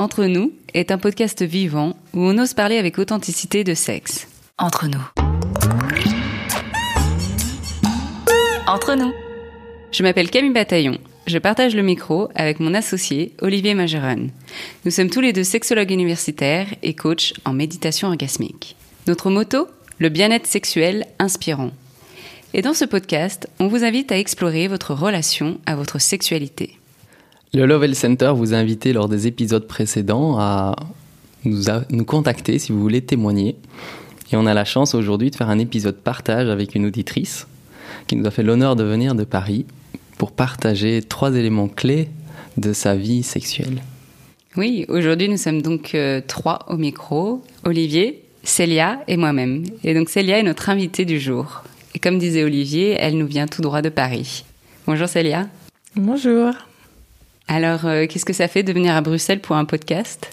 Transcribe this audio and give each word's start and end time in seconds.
Entre 0.00 0.24
nous 0.24 0.54
est 0.72 0.92
un 0.92 0.96
podcast 0.96 1.42
vivant 1.42 1.94
où 2.14 2.20
on 2.20 2.38
ose 2.38 2.54
parler 2.54 2.78
avec 2.78 2.98
authenticité 2.98 3.64
de 3.64 3.74
sexe. 3.74 4.28
Entre 4.56 4.86
nous. 4.86 5.02
Entre 8.66 8.94
nous. 8.94 9.12
Je 9.92 10.02
m'appelle 10.02 10.30
Camille 10.30 10.54
Bataillon. 10.54 10.96
Je 11.26 11.36
partage 11.36 11.76
le 11.76 11.82
micro 11.82 12.30
avec 12.34 12.60
mon 12.60 12.72
associé 12.72 13.34
Olivier 13.42 13.74
Majeron. 13.74 14.28
Nous 14.86 14.90
sommes 14.90 15.10
tous 15.10 15.20
les 15.20 15.34
deux 15.34 15.44
sexologues 15.44 15.90
universitaires 15.90 16.68
et 16.82 16.94
coachs 16.94 17.34
en 17.44 17.52
méditation 17.52 18.08
orgasmique. 18.08 18.76
Notre 19.06 19.28
motto 19.28 19.68
Le 19.98 20.08
bien-être 20.08 20.46
sexuel 20.46 21.04
inspirant. 21.18 21.72
Et 22.54 22.62
dans 22.62 22.72
ce 22.72 22.86
podcast, 22.86 23.50
on 23.58 23.68
vous 23.68 23.84
invite 23.84 24.12
à 24.12 24.18
explorer 24.18 24.66
votre 24.66 24.94
relation 24.94 25.58
à 25.66 25.74
votre 25.76 26.00
sexualité. 26.00 26.79
Le 27.52 27.66
Lovell 27.66 27.96
Center 27.96 28.32
vous 28.32 28.54
a 28.54 28.56
invité 28.56 28.92
lors 28.92 29.08
des 29.08 29.26
épisodes 29.26 29.66
précédents 29.66 30.38
à 30.38 30.76
nous, 31.44 31.64
nous 31.90 32.04
contacter 32.04 32.60
si 32.60 32.70
vous 32.70 32.80
voulez 32.80 33.00
témoigner. 33.00 33.56
Et 34.30 34.36
on 34.36 34.46
a 34.46 34.54
la 34.54 34.64
chance 34.64 34.94
aujourd'hui 34.94 35.32
de 35.32 35.36
faire 35.36 35.50
un 35.50 35.58
épisode 35.58 35.96
partage 35.96 36.48
avec 36.48 36.76
une 36.76 36.86
auditrice 36.86 37.48
qui 38.06 38.14
nous 38.14 38.24
a 38.26 38.30
fait 38.30 38.44
l'honneur 38.44 38.76
de 38.76 38.84
venir 38.84 39.16
de 39.16 39.24
Paris 39.24 39.66
pour 40.16 40.30
partager 40.30 41.02
trois 41.02 41.34
éléments 41.34 41.66
clés 41.66 42.08
de 42.56 42.72
sa 42.72 42.94
vie 42.94 43.24
sexuelle. 43.24 43.82
Oui, 44.56 44.84
aujourd'hui 44.88 45.28
nous 45.28 45.36
sommes 45.36 45.60
donc 45.60 45.96
euh, 45.96 46.20
trois 46.24 46.60
au 46.68 46.76
micro, 46.76 47.42
Olivier, 47.64 48.22
Célia 48.44 49.00
et 49.08 49.16
moi-même. 49.16 49.64
Et 49.82 49.92
donc 49.92 50.08
Célia 50.08 50.38
est 50.38 50.44
notre 50.44 50.68
invitée 50.68 51.04
du 51.04 51.18
jour. 51.18 51.64
Et 51.96 51.98
comme 51.98 52.18
disait 52.18 52.44
Olivier, 52.44 52.96
elle 52.96 53.18
nous 53.18 53.26
vient 53.26 53.48
tout 53.48 53.60
droit 53.62 53.82
de 53.82 53.88
Paris. 53.88 54.44
Bonjour 54.86 55.08
Célia. 55.08 55.48
Bonjour. 55.96 56.52
Alors, 57.52 57.84
euh, 57.84 58.06
qu'est-ce 58.06 58.24
que 58.24 58.32
ça 58.32 58.46
fait 58.46 58.62
de 58.62 58.72
venir 58.72 58.94
à 58.94 59.00
Bruxelles 59.00 59.40
pour 59.40 59.56
un 59.56 59.64
podcast? 59.64 60.30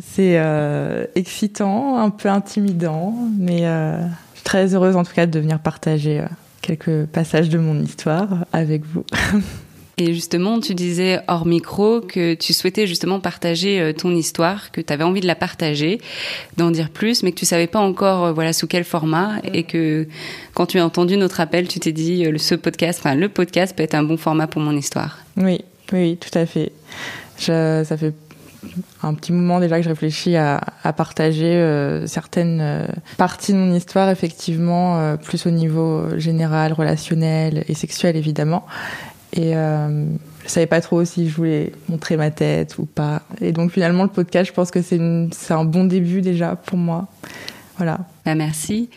C'est 0.00 0.38
euh, 0.38 1.04
excitant, 1.14 1.98
un 1.98 2.10
peu 2.10 2.28
intimidant, 2.28 3.14
mais 3.38 3.64
euh, 3.64 4.02
je 4.02 4.34
suis 4.34 4.44
très 4.44 4.74
heureuse 4.74 4.96
en 4.96 5.04
tout 5.04 5.14
cas 5.14 5.26
de 5.26 5.38
venir 5.38 5.60
partager 5.60 6.24
quelques 6.60 7.06
passages 7.06 7.48
de 7.48 7.58
mon 7.58 7.80
histoire 7.80 8.44
avec 8.52 8.82
vous. 8.84 9.04
Et 9.98 10.12
justement, 10.12 10.58
tu 10.58 10.74
disais 10.74 11.20
hors 11.28 11.46
micro 11.46 12.00
que 12.00 12.34
tu 12.34 12.52
souhaitais 12.52 12.88
justement 12.88 13.20
partager 13.20 13.92
ton 13.96 14.10
histoire, 14.14 14.72
que 14.72 14.80
tu 14.80 14.92
avais 14.92 15.02
envie 15.02 15.20
de 15.20 15.26
la 15.26 15.34
partager, 15.34 16.00
d'en 16.56 16.70
dire 16.70 16.90
plus, 16.90 17.22
mais 17.22 17.32
que 17.32 17.38
tu 17.38 17.46
savais 17.46 17.66
pas 17.66 17.80
encore 17.80 18.32
voilà 18.32 18.52
sous 18.52 18.68
quel 18.68 18.84
format 18.84 19.40
et 19.52 19.64
que 19.64 20.06
quand 20.54 20.66
tu 20.66 20.78
as 20.78 20.84
entendu 20.84 21.16
notre 21.16 21.40
appel, 21.40 21.66
tu 21.66 21.80
t'es 21.80 21.90
dit 21.90 22.24
ce 22.36 22.54
podcast, 22.54 23.00
enfin 23.00 23.16
le 23.16 23.28
podcast 23.28 23.76
peut 23.76 23.82
être 23.82 23.94
un 23.94 24.04
bon 24.04 24.16
format 24.16 24.46
pour 24.46 24.62
mon 24.62 24.76
histoire. 24.76 25.18
Oui, 25.36 25.64
oui, 25.92 26.18
tout 26.18 26.36
à 26.36 26.46
fait. 26.46 26.72
Je, 27.38 27.84
ça 27.84 27.96
fait 27.96 28.14
un 29.02 29.14
petit 29.14 29.32
moment 29.32 29.60
déjà 29.60 29.76
que 29.76 29.84
je 29.84 29.88
réfléchis 29.88 30.36
à, 30.36 30.60
à 30.82 30.92
partager 30.92 31.54
euh, 31.54 32.06
certaines 32.06 32.60
euh, 32.60 32.86
parties 33.16 33.52
de 33.52 33.58
mon 33.58 33.74
histoire, 33.74 34.10
effectivement, 34.10 34.98
euh, 34.98 35.16
plus 35.16 35.46
au 35.46 35.50
niveau 35.50 36.18
général, 36.18 36.72
relationnel 36.72 37.64
et 37.68 37.74
sexuel, 37.74 38.16
évidemment. 38.16 38.66
Et 39.34 39.52
je 39.52 40.48
savais 40.48 40.66
pas 40.66 40.80
trop 40.80 41.04
si 41.04 41.28
je 41.28 41.36
voulais 41.36 41.72
montrer 41.90 42.16
ma 42.16 42.30
tête 42.30 42.78
ou 42.78 42.86
pas. 42.86 43.20
Et 43.42 43.52
donc 43.52 43.72
finalement, 43.72 44.04
le 44.04 44.08
podcast, 44.08 44.48
je 44.48 44.54
pense 44.54 44.70
que 44.70 44.80
c'est 44.80 44.98
un 45.52 45.64
bon 45.64 45.84
début 45.84 46.22
déjà 46.22 46.56
pour 46.56 46.78
moi. 46.78 47.08
Voilà. 47.76 47.98
Bah, 48.24 48.34
merci. 48.34 48.88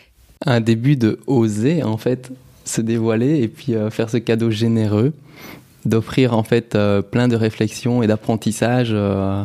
Un 0.46 0.62
début 0.62 0.96
de 0.96 1.20
oser, 1.26 1.82
en 1.82 1.98
fait, 1.98 2.30
se 2.64 2.80
dévoiler 2.80 3.42
et 3.42 3.48
puis 3.48 3.74
faire 3.90 4.08
ce 4.08 4.16
cadeau 4.16 4.50
généreux 4.50 5.12
d'offrir 5.84 6.36
en 6.36 6.42
fait 6.42 6.74
euh, 6.74 7.02
plein 7.02 7.28
de 7.28 7.36
réflexions 7.36 8.02
et 8.02 8.06
d'apprentissage 8.06 8.90
euh, 8.92 9.42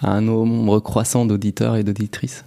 à 0.00 0.10
un 0.10 0.20
nombre 0.20 0.80
croissant 0.80 1.24
d'auditeurs 1.24 1.76
et 1.76 1.82
d'auditrices. 1.82 2.44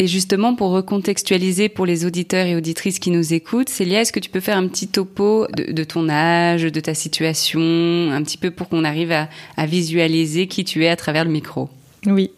Et 0.00 0.08
justement, 0.08 0.56
pour 0.56 0.70
recontextualiser 0.70 1.68
pour 1.68 1.86
les 1.86 2.04
auditeurs 2.04 2.46
et 2.46 2.56
auditrices 2.56 2.98
qui 2.98 3.10
nous 3.10 3.32
écoutent, 3.32 3.68
Célia, 3.68 4.00
est-ce 4.00 4.12
que 4.12 4.18
tu 4.18 4.28
peux 4.28 4.40
faire 4.40 4.56
un 4.56 4.66
petit 4.66 4.88
topo 4.88 5.46
de, 5.56 5.84
ton 5.84 6.08
âge, 6.08 6.64
de 6.64 6.80
ta 6.80 6.94
situation, 6.94 7.60
un 7.60 8.22
petit 8.24 8.36
peu 8.36 8.50
pour 8.50 8.68
qu'on 8.68 8.84
arrive 8.84 9.12
à, 9.12 9.66
visualiser 9.66 10.48
qui 10.48 10.64
tu 10.64 10.84
es 10.84 10.88
à 10.88 10.96
travers 10.96 11.24
le 11.24 11.30
micro? 11.30 11.70
Oui. 12.06 12.32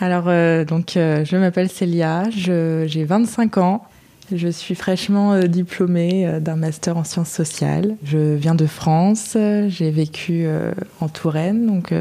Alors, 0.00 0.24
euh, 0.28 0.64
donc, 0.64 0.92
je 0.94 1.36
m'appelle 1.36 1.68
Célia, 1.68 2.24
j'ai 2.30 3.04
25 3.04 3.58
ans, 3.58 3.84
je 4.30 4.48
suis 4.48 4.74
fraîchement 4.74 5.32
euh, 5.32 5.42
diplômée 5.42 6.26
euh, 6.26 6.40
d'un 6.40 6.56
master 6.56 6.96
en 6.96 7.04
sciences 7.04 7.30
sociales. 7.30 7.96
Je 8.04 8.34
viens 8.34 8.54
de 8.54 8.66
France, 8.66 9.36
j'ai 9.68 9.90
vécu 9.90 10.44
euh, 10.46 10.72
en 11.00 11.08
Touraine, 11.08 11.66
donc 11.66 11.92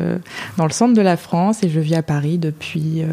dans 0.57 0.65
le 0.65 0.71
centre 0.71 0.93
de 0.93 1.01
la 1.01 1.17
France, 1.17 1.63
et 1.63 1.69
je 1.69 1.79
vis 1.79 1.95
à 1.95 2.03
Paris 2.03 2.37
depuis 2.37 3.03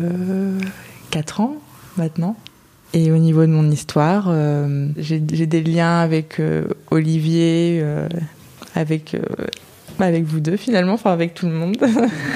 4 1.11 1.41
ans 1.41 1.57
maintenant. 1.97 2.37
Et 2.95 3.13
au 3.13 3.19
niveau 3.19 3.43
de 3.43 3.51
mon 3.51 3.71
histoire, 3.71 4.33
j'ai 4.97 5.21
des 5.21 5.63
liens 5.63 6.01
avec 6.01 6.41
Olivier, 6.91 7.85
avec, 8.75 9.17
avec 9.99 10.25
vous 10.25 10.41
deux 10.41 10.57
finalement, 10.57 10.95
enfin 10.95 11.13
avec 11.13 11.35
tout 11.35 11.47
le 11.47 11.53
monde. 11.53 11.77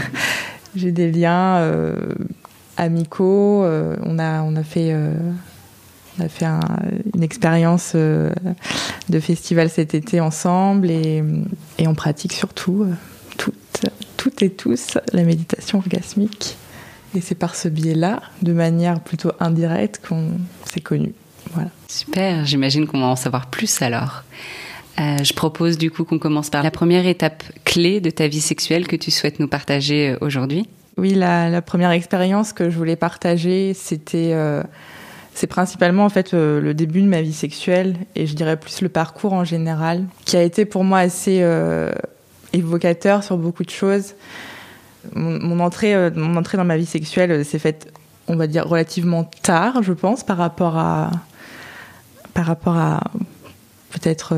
j'ai 0.77 0.93
des 0.93 1.11
liens 1.11 1.63
amicaux. 2.77 3.65
on, 3.65 4.19
a, 4.19 4.43
on 4.43 4.57
a 4.57 4.63
fait 4.63 4.95
on 6.19 6.25
a 6.25 6.29
fait 6.29 6.47
une 7.15 7.23
expérience 7.23 7.93
euh, 7.95 8.31
de 9.09 9.21
festival 9.21 9.71
cet 9.71 9.95
été 9.95 10.21
ensemble 10.21 10.91
et, 10.91 11.23
on 11.81 11.95
pratique 11.95 12.33
surtout 12.33 12.85
euh, 12.85 12.93
toutes, 13.39 13.87
toutes 14.17 14.43
et 14.43 14.51
tous 14.51 14.99
la 15.13 15.25
méditation 15.25 15.79
orgasmique. 15.79 16.57
Et 17.15 17.21
c'est 17.21 17.35
par 17.35 17.57
ce 17.57 17.69
biais-là, 17.69 18.23
de 18.41 18.53
manière 18.53 19.01
plutôt 19.01 19.33
indirecte, 19.41 20.01
qu'on 20.07 20.29
s'est 20.65 20.81
connus. 20.81 21.15
Voilà. 21.53 21.71
Super, 21.89 22.47
j'imagine 22.47 22.87
qu'on 22.87 23.01
va 23.01 23.07
en 23.07 23.17
savoir 23.17 23.47
plus 23.47 23.83
alors. 23.83 24.23
Euh, 24.99 25.19
je 25.23 25.33
propose 25.33 25.79
du 25.79 25.91
coup 25.91 26.05
qu'on 26.05 26.19
commence 26.19 26.51
par 26.51 26.63
la 26.63 26.71
première 26.71 27.07
étape 27.07 27.43
clé 27.65 28.01
de 28.01 28.11
ta 28.11 28.29
vie 28.29 28.41
sexuelle 28.41 28.87
que 28.87 28.97
tu 28.97 29.11
souhaites 29.11 29.41
nous 29.41 29.49
partager 29.49 30.17
aujourd'hui. 30.21 30.69
Oui, 30.99 31.15
la, 31.15 31.63
première 31.63 31.91
expérience 31.91 32.53
que 32.53 32.69
je 32.69 32.77
voulais 32.77 32.97
partager, 32.97 33.73
c'était 33.75 34.35
c'est 35.35 35.47
principalement 35.47 36.05
en 36.05 36.09
fait 36.09 36.35
euh, 36.35 36.61
le 36.61 36.75
début 36.75 37.01
de 37.01 37.07
ma 37.07 37.23
vie 37.23 37.33
sexuelle 37.33 37.97
et 38.15 38.27
je 38.27 38.35
dirais 38.35 38.57
plus 38.57 38.83
le 38.83 38.89
parcours 38.89 39.33
en 39.33 39.45
général 39.45 40.05
qui 40.25 40.37
a 40.37 40.43
été 40.43 40.65
pour 40.65 40.85
moi 40.85 40.99
assez 40.99 41.39
euh, 41.43 41.91
évocateur 42.53 43.25
sur 43.25 43.39
beaucoup 43.39 43.65
de 43.65 43.71
choses. 43.71 44.15
Mon, 45.15 45.59
entrée, 45.59 45.95
euh, 45.95 46.11
mon 46.15 46.37
entrée 46.37 46.59
dans 46.59 46.65
ma 46.65 46.77
vie 46.77 46.87
sexuelle 46.87 47.45
s'est 47.45 47.59
faite, 47.59 47.93
on 48.29 48.37
va 48.37 48.47
dire, 48.47 48.69
relativement 48.69 49.25
tard, 49.25 49.83
je 49.83 49.93
pense, 49.93 50.23
par 50.23 50.37
rapport 50.37 50.79
à, 50.79 51.11
par 52.35 52.47
rapport 52.47 52.77
à 52.77 53.01
peut-être, 53.91 54.35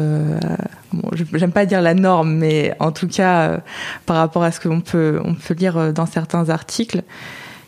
j'aime 1.13 1.53
pas 1.53 1.67
dire 1.67 1.83
la 1.83 1.95
norme, 1.95 2.35
mais 2.35 2.75
en 2.81 2.93
tout 2.93 3.07
cas 3.07 3.61
par 4.07 4.17
rapport 4.17 4.43
à 4.43 4.53
ce 4.53 4.61
qu'on 4.61 4.81
peut, 4.81 5.21
on 5.23 5.35
peut 5.35 5.55
lire 5.55 5.93
dans 5.93 6.07
certains 6.07 6.49
articles. 6.49 7.03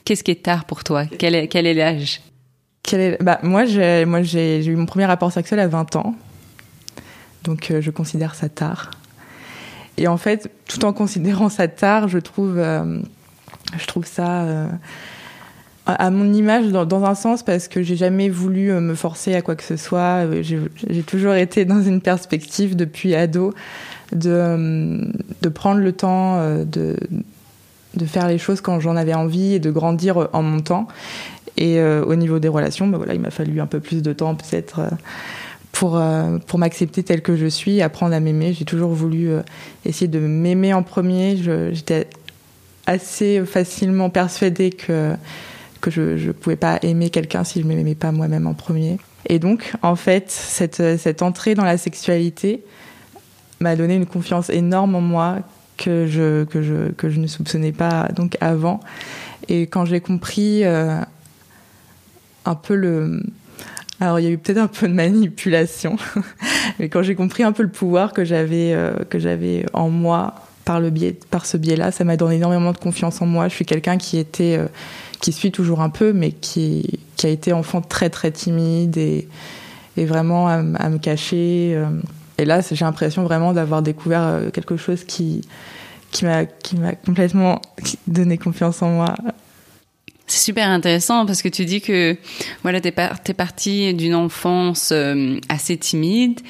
Qu'est-ce 0.04 0.25
qui 0.25 0.31
est 0.31 0.43
tard 0.43 0.64
pour 0.64 0.84
toi? 0.84 1.04
Quel 1.19 1.34
est, 1.34 1.48
quel 1.48 1.66
est 1.66 1.75
l'âge? 1.75 2.20
Bah, 3.20 3.38
moi, 3.42 3.64
j'ai, 3.64 4.64
eu 4.66 4.76
mon 4.76 4.86
premier 4.86 5.06
rapport 5.06 5.32
sexuel 5.32 5.60
à 5.60 5.69
20 5.69 5.97
ans. 5.97 6.14
Donc, 7.44 7.70
euh, 7.70 7.80
je 7.80 7.91
considère 7.91 8.34
ça 8.34 8.48
tard. 8.48 8.91
Et 9.98 10.08
en 10.08 10.16
fait, 10.16 10.50
tout 10.69 10.84
en 10.84 10.92
considérant 10.92 11.48
ça 11.48 11.69
tard, 11.69 12.08
je 12.08 12.19
trouve, 12.19 12.58
euh, 12.58 13.00
je 13.78 13.86
trouve 13.86 14.04
ça 14.04 14.42
euh, 14.42 14.69
à 15.86 16.10
mon 16.10 16.32
image 16.34 16.66
dans, 16.66 17.04
un 17.04 17.14
sens 17.14 17.42
parce 17.42 17.69
que 17.69 17.82
j'ai 17.82 17.96
jamais 17.96 18.28
voulu 18.28 18.72
me 18.72 18.94
forcer 18.94 19.34
à 19.34 19.42
quoi 19.42 19.56
que 19.56 19.62
ce 19.62 19.76
soit. 19.76 20.26
J'ai, 20.42 21.02
toujours 21.02 21.34
été 21.34 21.64
dans 21.64 21.82
une 21.82 22.00
perspective 22.00 22.76
depuis 22.76 23.14
ado 23.14 23.54
de, 24.12 25.10
de 25.41 25.48
prendre 25.48 25.80
le 25.80 25.92
temps 25.92 26.41
de, 26.64 26.96
de 27.94 28.04
faire 28.04 28.28
les 28.28 28.38
choses 28.38 28.60
quand 28.60 28.80
j'en 28.80 28.96
avais 28.96 29.14
envie 29.14 29.54
et 29.54 29.58
de 29.60 29.70
grandir 29.70 30.28
en 30.32 30.43
mon 30.43 30.61
temps. 30.61 30.88
Et 31.56 31.79
euh, 31.79 32.05
au 32.05 32.14
niveau 32.17 32.38
des 32.38 32.49
relations, 32.49 32.87
bah 32.87 32.99
voilà, 32.99 33.14
il 33.14 33.20
m'a 33.20 33.31
fallu 33.31 33.61
un 33.61 33.67
peu 33.67 33.81
plus 33.81 34.03
de 34.03 34.12
temps 34.12 34.35
peut-être 34.35 34.81
euh, 34.81 34.91
pour, 35.73 35.97
euh, 35.97 36.38
pour 36.47 36.58
m'accepter 36.58 37.03
telle 37.03 37.23
que 37.23 37.37
je 37.37 37.47
suis, 37.47 37.81
apprendre 37.82 38.14
à 38.14 38.20
m'aimer. 38.20 38.53
J'ai 38.53 38.64
toujours 38.64 38.91
voulu 38.91 39.31
essayer 39.85 40.08
de 40.08 40.19
m'aimer 40.19 40.75
en 40.75 40.82
premier. 40.82 41.37
J'étais 41.73 42.08
assez 42.87 43.44
facilement 43.44 44.11
persuadée 44.11 44.70
que, 44.70 45.14
que 45.81 45.91
je 45.91 46.26
ne 46.26 46.32
pouvais 46.32 46.56
pas 46.56 46.79
aimer 46.82 47.11
quelqu'un 47.11 47.44
si 47.44 47.61
je 47.61 47.67
ne 47.67 47.75
m'aimais 47.75 47.94
pas 47.94 48.12
moi-même 48.12 48.47
en 48.47 48.55
premier. 48.55 48.99
Et 49.29 49.38
donc, 49.38 49.73
en 49.82 49.97
fait, 49.97 50.31
cette, 50.31 50.99
cette 50.99 51.23
entrée 51.23 51.55
dans 51.55 51.64
la 51.64 51.79
sexualité 51.79 52.62
m'a 53.61 53.76
donné 53.76 53.97
une 53.97 54.06
confiance 54.06 54.50
énorme 54.50 54.94
en 54.94 55.00
moi 55.00 55.38
que 55.79 56.06
je, 56.06 56.44
que 56.44 56.62
je, 56.62 56.93
que 56.93 57.09
je 57.11 57.19
ne 57.19 57.26
soupçonnais 57.26 57.73
pas 57.73 58.09
donc 58.14 58.37
avant. 58.41 58.81
Et 59.49 59.62
quand 59.62 59.85
j'ai 59.85 60.00
compris 60.00 60.62
un 62.46 62.54
peu 62.54 62.75
le. 62.75 63.22
Alors, 64.00 64.20
il 64.20 64.25
y 64.25 64.28
a 64.28 64.31
eu 64.31 64.38
peut-être 64.38 64.58
un 64.58 64.66
peu 64.66 64.88
de 64.88 64.93
manipulation, 64.93 65.96
mais 66.78 66.88
quand 66.88 67.02
j'ai 67.02 67.14
compris 67.14 67.43
un 67.43 67.52
peu 67.52 67.62
le 67.62 67.70
pouvoir 67.70 68.12
que 68.12 68.25
j'avais 68.25 68.72
euh, 68.75 68.94
que 69.08 69.19
j'avais 69.19 69.64
en 69.72 69.90
moi 69.90 70.34
par 70.64 70.81
le 70.81 70.90
biais, 70.90 71.19
par 71.31 71.46
ce 71.46 71.56
biais-là, 71.56 71.93
ça 71.93 72.04
m'a 72.04 72.16
donné 72.16 72.37
énormément 72.37 72.72
de 72.72 72.78
confiance 72.78 73.22
en 73.22 73.26
moi. 73.26 73.48
Je 73.48 73.54
suis 73.54 73.64
quelqu'un 73.64 73.96
qui 73.98 74.19
était, 74.19 74.58
qui 75.20 75.32
suit 75.32 75.52
toujours 75.52 75.81
un 75.81 75.90
peu, 75.90 76.12
mais 76.12 76.32
qui, 76.32 76.98
qui 77.16 77.26
a 77.26 77.31
été 77.31 77.52
enfant 77.52 77.81
très 77.81 78.10
très 78.10 78.32
timide 78.32 78.96
et, 78.96 79.28
et 79.96 80.04
vraiment 80.06 80.49
à, 80.49 80.62
me 80.62 80.99
cacher. 80.99 81.81
Et 82.38 82.44
là, 82.44 82.62
j'ai 82.69 82.84
l'impression 82.84 83.22
vraiment 83.22 83.52
d'avoir 83.52 83.81
découvert 83.81 84.40
quelque 84.52 84.76
chose 84.76 85.04
qui, 85.04 85.42
qui 86.10 86.25
m'a 86.25 86.46
qui 86.46 86.76
m'a 86.76 86.94
complètement 86.94 87.62
donné 88.08 88.37
confiance 88.37 88.82
en 88.82 88.90
moi. 88.90 89.14
C'est 90.26 90.44
super 90.44 90.69
intéressant 90.69 91.25
parce 91.25 91.40
que 91.40 91.49
tu 91.49 91.64
dis 91.64 91.81
que 91.81 92.17
voilà 92.62 92.81
t'es 92.81 92.88
es 92.88 93.34
parti 93.34 93.94
d'une 93.94 94.14
enfance 94.14 94.90
euh, 94.93 95.38
assez 95.49 95.76
timide 95.76 96.40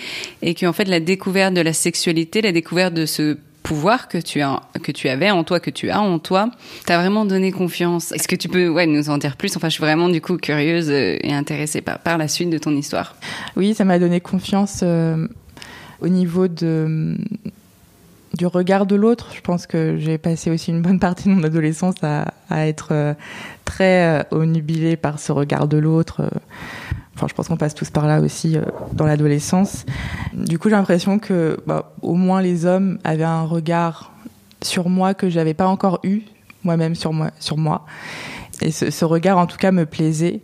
et 0.40 0.54
qu'en 0.54 0.72
fait 0.72 0.86
la 0.86 0.98
découverte 0.98 1.52
de 1.52 1.60
la 1.60 1.74
sexualité, 1.74 2.40
la 2.40 2.52
découverte 2.52 2.94
de 2.94 3.04
ce 3.04 3.36
pouvoir 3.62 4.08
que 4.08 4.16
tu 4.16 4.40
as 4.40 4.62
que 4.82 4.92
tu 4.92 5.08
avais 5.08 5.30
en 5.30 5.44
toi 5.44 5.60
que 5.60 5.70
tu 5.70 5.90
as 5.90 6.00
en 6.00 6.18
toi 6.18 6.50
t'as 6.86 6.98
vraiment 6.98 7.26
donné 7.26 7.52
confiance. 7.52 8.12
Est-ce 8.12 8.28
que 8.28 8.36
tu 8.36 8.48
peux 8.48 8.68
ouais 8.68 8.86
nous 8.86 9.10
en 9.10 9.18
dire 9.18 9.36
plus? 9.36 9.54
Enfin 9.56 9.68
je 9.68 9.74
suis 9.74 9.82
vraiment 9.82 10.08
du 10.08 10.22
coup 10.22 10.38
curieuse 10.38 10.88
euh, 10.88 11.18
et 11.20 11.34
intéressée 11.34 11.82
par 11.82 11.98
par 11.98 12.16
la 12.16 12.28
suite 12.28 12.48
de 12.48 12.58
ton 12.58 12.74
histoire. 12.74 13.14
Oui 13.56 13.74
ça 13.74 13.84
m'a 13.84 13.98
donné 13.98 14.20
confiance 14.20 14.80
euh, 14.84 15.28
au 16.00 16.08
niveau 16.08 16.48
de 16.48 17.18
du 18.36 18.46
regard 18.46 18.86
de 18.86 18.94
l'autre. 18.94 19.30
Je 19.34 19.40
pense 19.40 19.66
que 19.66 19.96
j'ai 19.98 20.18
passé 20.18 20.50
aussi 20.50 20.70
une 20.70 20.82
bonne 20.82 21.00
partie 21.00 21.28
de 21.28 21.34
mon 21.34 21.42
adolescence 21.42 21.96
à, 22.02 22.26
être 22.66 22.88
euh, 22.92 23.14
très 23.64 24.20
euh, 24.20 24.22
onubilée 24.30 24.96
par 24.96 25.18
ce 25.18 25.32
regard 25.32 25.66
de 25.66 25.78
l'autre. 25.78 26.30
Enfin, 27.14 27.26
je 27.28 27.34
pense 27.34 27.48
qu'on 27.48 27.56
passe 27.56 27.74
tous 27.74 27.90
par 27.90 28.06
là 28.06 28.20
aussi 28.20 28.56
euh, 28.56 28.62
dans 28.92 29.06
l'adolescence. 29.06 29.86
Du 30.34 30.58
coup, 30.58 30.68
j'ai 30.68 30.76
l'impression 30.76 31.18
que 31.18 31.58
bah, 31.66 31.94
au 32.02 32.14
moins 32.14 32.42
les 32.42 32.66
hommes 32.66 32.98
avaient 33.04 33.24
un 33.24 33.44
regard 33.44 34.12
sur 34.62 34.88
moi 34.88 35.14
que 35.14 35.28
j'avais 35.28 35.54
pas 35.54 35.66
encore 35.66 36.00
eu 36.02 36.22
moi-même 36.62 36.94
sur 36.94 37.12
moi, 37.12 37.30
sur 37.40 37.56
moi. 37.56 37.86
Et 38.60 38.70
ce, 38.70 38.90
ce 38.90 39.04
regard, 39.04 39.38
en 39.38 39.46
tout 39.46 39.56
cas, 39.56 39.72
me 39.72 39.86
plaisait. 39.86 40.40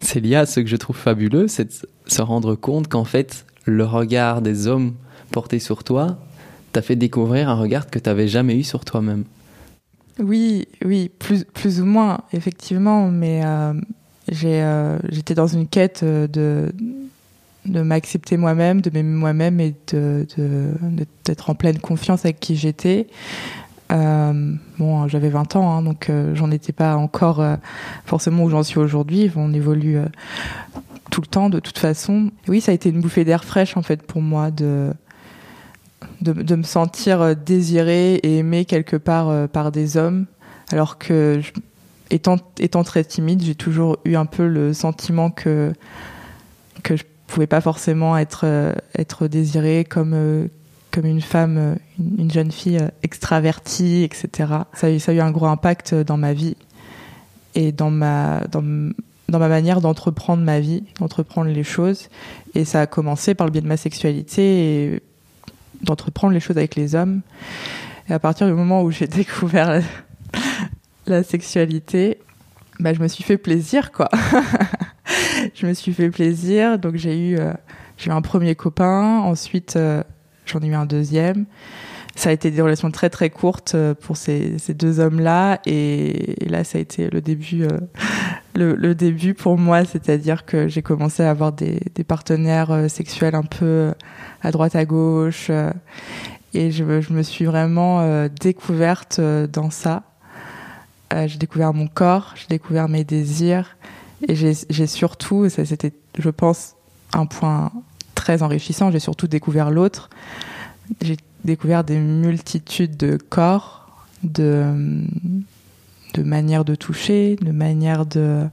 C'est 0.00 0.20
lié 0.20 0.36
à 0.36 0.46
ce 0.46 0.60
que 0.60 0.66
je 0.66 0.76
trouve 0.76 0.96
fabuleux, 0.96 1.48
c'est 1.48 1.64
de 1.64 1.88
se 2.06 2.22
rendre 2.22 2.54
compte 2.54 2.88
qu'en 2.88 3.04
fait, 3.04 3.46
le 3.64 3.84
regard 3.84 4.42
des 4.42 4.66
hommes 4.66 4.94
porté 5.30 5.58
sur 5.58 5.84
toi 5.84 6.18
t'a 6.72 6.82
fait 6.82 6.96
découvrir 6.96 7.48
un 7.48 7.54
regard 7.54 7.88
que 7.88 7.98
tu 7.98 8.08
n'avais 8.08 8.28
jamais 8.28 8.56
eu 8.56 8.62
sur 8.62 8.84
toi-même. 8.84 9.24
Oui, 10.18 10.68
oui, 10.84 11.10
plus, 11.18 11.44
plus 11.44 11.80
ou 11.80 11.86
moins, 11.86 12.20
effectivement, 12.32 13.08
mais 13.10 13.42
euh, 13.44 13.74
euh, 14.44 14.98
j'étais 15.08 15.34
dans 15.34 15.48
une 15.48 15.66
quête 15.66 16.02
euh, 16.04 16.28
de, 16.28 16.72
de 17.66 17.82
m'accepter 17.82 18.36
moi-même, 18.36 18.80
de 18.80 18.90
m'aimer 18.90 19.16
moi-même 19.16 19.58
et 19.60 19.74
de, 19.92 20.26
d'être 21.24 21.50
en 21.50 21.54
pleine 21.54 21.78
confiance 21.78 22.24
avec 22.24 22.38
qui 22.38 22.54
j'étais. 22.54 23.08
bon, 23.90 25.08
j'avais 25.08 25.30
20 25.30 25.56
ans, 25.56 25.72
hein, 25.72 25.82
donc 25.82 26.10
j'en 26.34 26.50
étais 26.50 26.72
pas 26.72 26.96
encore 26.96 27.44
forcément 28.04 28.44
où 28.44 28.50
j'en 28.50 28.62
suis 28.62 28.78
aujourd'hui. 28.78 29.30
On 29.34 29.52
évolue 29.52 29.98
tout 31.14 31.20
le 31.20 31.28
temps 31.28 31.48
de 31.48 31.60
toute 31.60 31.78
façon. 31.78 32.32
Oui, 32.48 32.60
ça 32.60 32.72
a 32.72 32.74
été 32.74 32.88
une 32.88 33.00
bouffée 33.00 33.24
d'air 33.24 33.44
fraîche 33.44 33.76
en 33.76 33.82
fait 33.82 34.02
pour 34.02 34.20
moi 34.20 34.50
de 34.50 34.92
de, 36.22 36.56
me 36.56 36.64
sentir 36.64 37.22
euh, 37.22 37.34
désirée 37.34 38.14
et 38.16 38.38
aimée 38.38 38.64
quelque 38.64 38.96
part 38.96 39.28
euh, 39.28 39.46
par 39.46 39.70
des 39.70 39.96
hommes, 39.96 40.26
alors 40.70 40.98
que 40.98 41.40
étant, 42.10 42.36
étant 42.58 42.82
très 42.82 43.04
timide, 43.04 43.42
j'ai 43.42 43.54
toujours 43.54 43.98
eu 44.04 44.16
un 44.16 44.26
peu 44.26 44.48
le 44.48 44.74
sentiment 44.74 45.30
que 45.30 45.72
que 46.82 46.96
je 46.96 47.04
pouvais 47.28 47.46
pas 47.46 47.60
forcément 47.60 48.18
être 48.18 48.42
euh, 48.42 48.74
être 48.98 49.28
désirée 49.28 49.84
comme 49.88 50.48
comme 50.90 51.06
une 51.06 51.22
femme, 51.22 51.76
une, 51.98 52.30
jeune 52.30 52.50
fille 52.50 52.80
extravertie, 53.04 54.02
etc. 54.02 54.52
Ça 54.72 54.88
a, 54.88 54.90
eu, 54.90 54.98
ça 54.98 55.12
a 55.12 55.14
eu 55.14 55.20
un 55.20 55.30
gros 55.30 55.46
impact 55.46 55.94
dans 55.94 56.16
ma 56.16 56.32
vie 56.32 56.56
et 57.54 57.70
dans 57.70 57.90
ma 57.90 58.40
dans, 58.50 58.92
dans 59.34 59.40
ma 59.40 59.48
manière 59.48 59.80
d'entreprendre 59.80 60.44
ma 60.44 60.60
vie, 60.60 60.84
d'entreprendre 61.00 61.50
les 61.50 61.64
choses. 61.64 62.08
Et 62.54 62.64
ça 62.64 62.82
a 62.82 62.86
commencé 62.86 63.34
par 63.34 63.48
le 63.48 63.50
biais 63.50 63.62
de 63.62 63.66
ma 63.66 63.76
sexualité 63.76 64.84
et 64.94 65.02
d'entreprendre 65.82 66.32
les 66.32 66.38
choses 66.38 66.56
avec 66.56 66.76
les 66.76 66.94
hommes. 66.94 67.20
Et 68.08 68.12
à 68.12 68.20
partir 68.20 68.46
du 68.46 68.52
moment 68.52 68.82
où 68.84 68.92
j'ai 68.92 69.06
découvert 69.08 69.82
la, 71.08 71.24
sexualité, 71.24 72.18
bah, 72.78 72.94
je 72.94 73.00
me 73.00 73.08
suis 73.08 73.24
fait 73.24 73.36
plaisir, 73.36 73.90
quoi. 73.90 74.08
je 75.54 75.66
me 75.66 75.74
suis 75.74 75.92
fait 75.92 76.10
plaisir. 76.10 76.78
Donc 76.78 76.94
j'ai 76.94 77.18
eu, 77.30 77.36
euh, 77.36 77.52
eu 78.06 78.10
un 78.10 78.22
premier 78.22 78.54
copain. 78.54 79.18
Ensuite, 79.18 79.74
euh, 79.74 80.04
j'en 80.46 80.60
ai 80.60 80.68
eu 80.68 80.74
un 80.74 80.86
deuxième. 80.86 81.46
Ça 82.14 82.30
a 82.30 82.32
été 82.32 82.52
des 82.52 82.62
relations 82.62 82.92
très 82.92 83.10
très 83.10 83.30
courtes 83.30 83.74
euh, 83.74 83.94
pour 83.94 84.16
ces 84.16 84.56
deux 84.68 85.00
hommes-là. 85.00 85.58
Et, 85.66 86.36
là, 86.48 86.62
ça 86.62 86.78
a 86.78 86.80
été 86.80 87.10
le 87.10 87.20
début, 87.20 87.66
le, 88.54 88.74
le, 88.74 88.94
début 88.94 89.34
pour 89.34 89.58
moi. 89.58 89.84
C'est-à-dire 89.84 90.44
que 90.44 90.68
j'ai 90.68 90.82
commencé 90.82 91.22
à 91.22 91.30
avoir 91.30 91.52
des, 91.52 91.80
des 91.94 92.04
partenaires 92.04 92.88
sexuels 92.88 93.34
un 93.34 93.42
peu 93.42 93.92
à 94.44 94.50
droite 94.50 94.76
à 94.76 94.84
gauche. 94.84 95.48
Euh, 95.50 95.72
et 96.52 96.70
je, 96.70 97.00
je, 97.00 97.12
me 97.12 97.22
suis 97.22 97.46
vraiment 97.46 98.00
euh, 98.00 98.28
découverte 98.40 99.18
euh, 99.18 99.48
dans 99.48 99.70
ça. 99.70 100.04
j'ai 101.26 101.38
découvert 101.38 101.74
mon 101.74 101.88
corps, 101.88 102.34
j'ai 102.36 102.46
découvert 102.48 102.88
mes 102.88 103.04
désirs. 103.04 103.76
Et 104.28 104.36
j'ai 104.36 104.86
surtout, 104.86 105.48
ça 105.48 105.64
c'était, 105.64 105.92
je 106.18 106.30
pense, 106.30 106.76
un 107.12 107.26
point 107.26 107.72
très 108.14 108.42
enrichissant, 108.42 108.90
j'ai 108.90 109.00
surtout 109.00 109.26
découvert 109.26 109.70
l'autre. 109.70 110.08
J'ai 111.02 111.16
découvert 111.44 111.84
des 111.84 111.98
multitudes 111.98 112.96
de 112.96 113.16
corps, 113.16 114.06
de, 114.22 115.04
de 116.14 116.22
manières 116.22 116.64
de 116.64 116.74
toucher, 116.74 117.36
de 117.36 117.52
manières 117.52 118.06
de, 118.06 118.44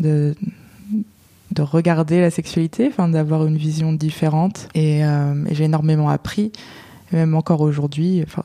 de, 0.00 0.34
de 1.52 1.62
regarder 1.62 2.20
la 2.20 2.30
sexualité, 2.30 2.88
enfin 2.88 3.08
d'avoir 3.08 3.46
une 3.46 3.56
vision 3.56 3.92
différente. 3.92 4.68
Et, 4.74 5.04
euh, 5.04 5.44
j'ai 5.50 5.64
énormément 5.64 6.10
appris, 6.10 6.52
même 7.12 7.34
encore 7.34 7.60
aujourd'hui. 7.60 8.22
Enfin, 8.26 8.44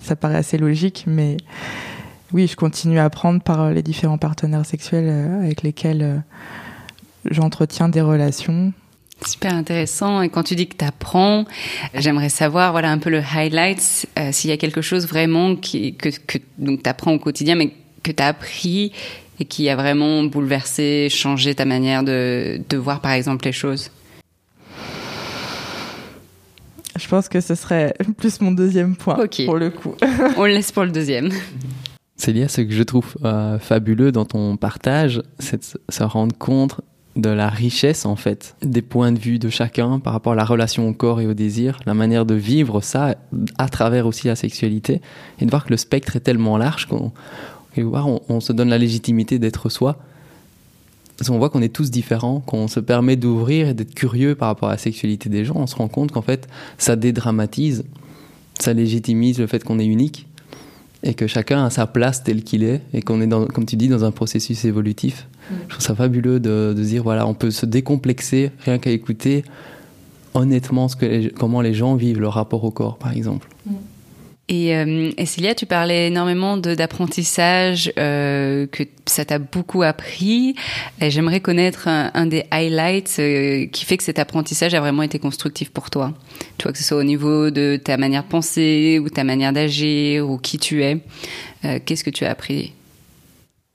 ça 0.00 0.16
paraît 0.16 0.36
assez 0.36 0.58
logique, 0.58 1.04
mais 1.06 1.36
oui, 2.32 2.46
je 2.46 2.56
continue 2.56 2.98
à 2.98 3.04
apprendre 3.04 3.42
par 3.42 3.70
les 3.70 3.82
différents 3.82 4.18
partenaires 4.18 4.66
sexuels 4.66 5.08
euh, 5.08 5.42
avec 5.42 5.62
lesquels 5.62 6.02
euh, 6.02 6.16
j'entretiens 7.24 7.88
des 7.88 8.00
relations. 8.00 8.72
Super 9.24 9.54
intéressant. 9.54 10.22
Et 10.22 10.28
quand 10.28 10.42
tu 10.42 10.54
dis 10.54 10.66
que 10.66 10.76
tu 10.76 10.84
apprends, 10.84 11.44
j'aimerais 11.94 12.28
savoir, 12.30 12.72
voilà, 12.72 12.90
un 12.90 12.98
peu 12.98 13.10
le 13.10 13.20
highlight, 13.20 14.06
s'il 14.32 14.50
y 14.50 14.52
a 14.52 14.56
quelque 14.56 14.80
chose 14.80 15.06
vraiment 15.06 15.56
qui, 15.56 15.94
que, 15.94 16.08
que 16.08 16.38
tu 16.38 16.80
apprends 16.84 17.12
au 17.12 17.18
quotidien, 17.18 17.54
mais 17.54 17.72
que 18.02 18.12
tu 18.12 18.22
as 18.22 18.28
appris 18.28 18.92
et 19.38 19.44
qui 19.44 19.68
a 19.68 19.76
vraiment 19.76 20.22
bouleversé, 20.24 21.08
changé 21.10 21.54
ta 21.54 21.64
manière 21.64 22.02
de, 22.02 22.60
de 22.68 22.76
voir 22.76 23.00
par 23.00 23.12
exemple 23.12 23.46
les 23.46 23.52
choses? 23.52 23.90
Je 26.98 27.08
pense 27.08 27.28
que 27.28 27.40
ce 27.40 27.54
serait 27.54 27.94
plus 28.18 28.40
mon 28.40 28.52
deuxième 28.52 28.94
point 28.94 29.26
pour 29.46 29.56
le 29.56 29.70
coup. 29.70 29.94
On 30.36 30.44
le 30.44 30.52
laisse 30.52 30.70
pour 30.70 30.84
le 30.84 30.90
deuxième. 30.90 31.30
C'est 32.16 32.32
lié 32.32 32.44
à 32.44 32.48
ce 32.48 32.60
que 32.60 32.72
je 32.72 32.82
trouve 32.82 33.16
euh, 33.24 33.58
fabuleux 33.58 34.12
dans 34.12 34.26
ton 34.26 34.58
partage, 34.58 35.22
c'est 35.38 35.56
de 35.56 35.80
se 35.88 36.02
rendre 36.02 36.36
compte 36.36 36.82
de 37.16 37.30
la 37.30 37.48
richesse 37.48 38.06
en 38.06 38.16
fait 38.16 38.54
des 38.62 38.82
points 38.82 39.12
de 39.12 39.18
vue 39.18 39.38
de 39.38 39.48
chacun 39.48 39.98
par 39.98 40.12
rapport 40.12 40.32
à 40.32 40.36
la 40.36 40.44
relation 40.44 40.88
au 40.88 40.92
corps 40.92 41.20
et 41.20 41.26
au 41.26 41.34
désir, 41.34 41.80
la 41.86 41.94
manière 41.94 42.24
de 42.24 42.34
vivre 42.34 42.80
ça 42.80 43.16
à 43.58 43.68
travers 43.68 44.06
aussi 44.06 44.28
la 44.28 44.36
sexualité 44.36 45.00
et 45.40 45.44
de 45.44 45.50
voir 45.50 45.64
que 45.64 45.70
le 45.70 45.76
spectre 45.76 46.16
est 46.16 46.20
tellement 46.20 46.56
large 46.56 46.86
qu'on 46.86 47.12
on, 47.76 48.40
se 48.40 48.52
donne 48.52 48.68
la 48.68 48.78
légitimité 48.78 49.38
d'être 49.38 49.68
soi. 49.68 49.98
Qu'on 51.26 51.36
voit 51.36 51.50
qu'on 51.50 51.60
est 51.60 51.74
tous 51.74 51.90
différents, 51.90 52.40
qu'on 52.40 52.66
se 52.66 52.80
permet 52.80 53.16
d'ouvrir 53.16 53.68
et 53.68 53.74
d'être 53.74 53.94
curieux 53.94 54.34
par 54.34 54.48
rapport 54.48 54.70
à 54.70 54.72
la 54.72 54.78
sexualité 54.78 55.28
des 55.28 55.44
gens, 55.44 55.56
on 55.56 55.66
se 55.66 55.76
rend 55.76 55.88
compte 55.88 56.12
qu'en 56.12 56.22
fait, 56.22 56.48
ça 56.78 56.96
dédramatise, 56.96 57.84
ça 58.58 58.72
légitimise 58.72 59.38
le 59.38 59.46
fait 59.46 59.62
qu'on 59.62 59.78
est 59.78 59.84
unique 59.84 60.26
et 61.02 61.12
que 61.12 61.26
chacun 61.26 61.64
a 61.64 61.70
sa 61.70 61.86
place 61.86 62.24
telle 62.24 62.42
qu'il 62.42 62.64
est 62.64 62.80
et 62.94 63.02
qu'on 63.02 63.20
est, 63.20 63.28
comme 63.52 63.66
tu 63.66 63.76
dis, 63.76 63.88
dans 63.88 64.04
un 64.04 64.12
processus 64.12 64.64
évolutif. 64.64 65.26
Je 65.68 65.68
trouve 65.68 65.84
ça 65.84 65.94
fabuleux 65.94 66.40
de, 66.40 66.74
dire, 66.74 67.02
voilà, 67.02 67.26
on 67.26 67.34
peut 67.34 67.50
se 67.50 67.66
décomplexer 67.66 68.50
rien 68.64 68.78
qu'à 68.78 68.90
écouter 68.90 69.44
honnêtement 70.34 70.86
comment 71.36 71.60
les 71.60 71.74
gens 71.74 71.96
vivent 71.96 72.20
leur 72.20 72.34
rapport 72.34 72.62
au 72.64 72.70
corps, 72.70 72.98
par 72.98 73.12
exemple. 73.12 73.48
Mm. 73.66 73.74
Et, 74.50 74.74
euh, 74.74 75.12
Célia, 75.26 75.54
tu 75.54 75.64
parlais 75.64 76.08
énormément 76.08 76.56
d'apprentissage, 76.56 77.92
euh, 77.96 78.66
que 78.66 78.82
ça 79.06 79.24
t'a 79.24 79.38
beaucoup 79.38 79.84
appris. 79.84 80.56
J'aimerais 81.00 81.38
connaître 81.38 81.86
un, 81.86 82.26
des 82.26 82.44
highlights 82.50 83.16
euh, 83.20 83.66
qui 83.66 83.84
fait 83.84 83.96
que 83.96 84.02
cet 84.02 84.18
apprentissage 84.18 84.74
a 84.74 84.80
vraiment 84.80 85.04
été 85.04 85.20
constructif 85.20 85.70
pour 85.70 85.88
toi. 85.88 86.12
Tu 86.58 86.64
vois, 86.64 86.72
que 86.72 86.78
ce 86.78 86.84
soit 86.84 86.96
au 86.96 87.04
niveau 87.04 87.50
de 87.50 87.80
ta 87.82 87.96
manière 87.96 88.24
de 88.24 88.28
penser 88.28 89.00
ou 89.00 89.08
ta 89.08 89.22
manière 89.22 89.52
d'agir 89.52 90.28
ou 90.28 90.36
qui 90.36 90.58
tu 90.58 90.82
es. 90.82 90.98
Euh, 91.64 91.78
qu'est-ce 91.84 92.02
que 92.02 92.10
tu 92.10 92.24
as 92.24 92.30
appris 92.30 92.72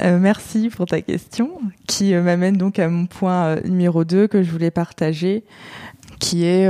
Merci 0.02 0.70
pour 0.70 0.86
ta 0.86 1.02
question 1.02 1.60
qui 1.88 2.14
m'amène 2.14 2.58
donc 2.58 2.80
à 2.80 2.90
mon 2.90 3.06
point 3.06 3.56
numéro 3.62 4.04
2 4.04 4.28
que 4.28 4.44
je 4.44 4.52
voulais 4.52 4.72
partager, 4.72 5.44
qui 6.20 6.44
est 6.44 6.68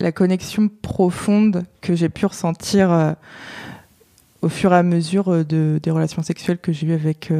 la 0.00 0.12
connexion 0.12 0.68
profonde 0.80 1.64
que 1.82 1.94
j'ai 1.94 2.08
pu 2.08 2.24
ressentir 2.24 2.90
euh, 2.90 3.12
au 4.40 4.48
fur 4.48 4.72
et 4.72 4.76
à 4.76 4.82
mesure 4.82 5.44
de, 5.44 5.78
des 5.82 5.90
relations 5.90 6.22
sexuelles 6.22 6.58
que 6.58 6.72
j'ai 6.72 6.86
eues 6.86 6.94
avec 6.94 7.30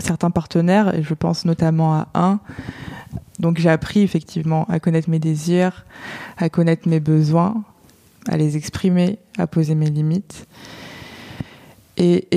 certains 0.00 0.30
partenaires, 0.30 0.94
et 0.94 1.02
je 1.02 1.14
pense 1.14 1.44
notamment 1.44 1.94
à 1.94 2.08
un. 2.14 2.40
Donc 3.38 3.58
j'ai 3.58 3.70
appris 3.70 4.00
effectivement 4.00 4.64
à 4.68 4.80
connaître 4.80 5.08
mes 5.08 5.18
désirs, 5.18 5.86
à 6.36 6.48
connaître 6.48 6.88
mes 6.88 7.00
besoins, 7.00 7.62
à 8.28 8.36
les 8.36 8.56
exprimer, 8.56 9.18
à 9.38 9.46
poser 9.46 9.74
mes 9.74 9.90
limites. 9.90 10.46
Et, 11.96 12.28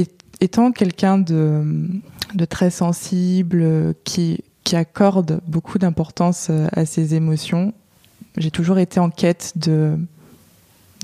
étant 0.41 0.71
quelqu'un 0.71 1.17
de, 1.17 2.01
très 2.49 2.69
sensible, 2.69 3.93
qui, 4.03 4.43
accorde 4.73 5.41
beaucoup 5.47 5.77
d'importance 5.77 6.49
à 6.49 6.85
ses 6.85 7.13
émotions, 7.13 7.73
j'ai 8.35 8.49
toujours 8.49 8.79
été 8.79 8.99
en 8.99 9.09
quête 9.09 9.53
de, 9.55 9.97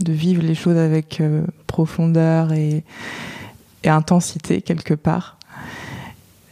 vivre 0.05 0.41
les 0.41 0.55
choses 0.55 0.77
avec 0.77 1.21
euh, 1.21 1.45
profondeur 1.67 2.53
et, 2.53 2.83
intensité 3.85 4.61
quelque 4.61 4.95
part. 4.95 5.37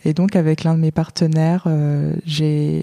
Et 0.05 0.13
donc 0.13 0.36
avec 0.36 0.63
l'un 0.63 0.75
de 0.75 0.79
mes 0.79 0.91
partenaires, 0.91 1.63
euh, 1.67 2.13
je 2.25 2.81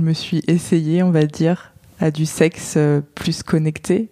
me 0.00 0.12
suis 0.12 0.42
essayée, 0.46 1.02
on 1.02 1.10
va 1.10 1.26
dire, 1.26 1.72
à 2.02 2.10
du 2.10 2.26
sexe 2.26 2.74
euh, 2.76 3.00
plus 3.14 3.42
connecté, 3.42 4.08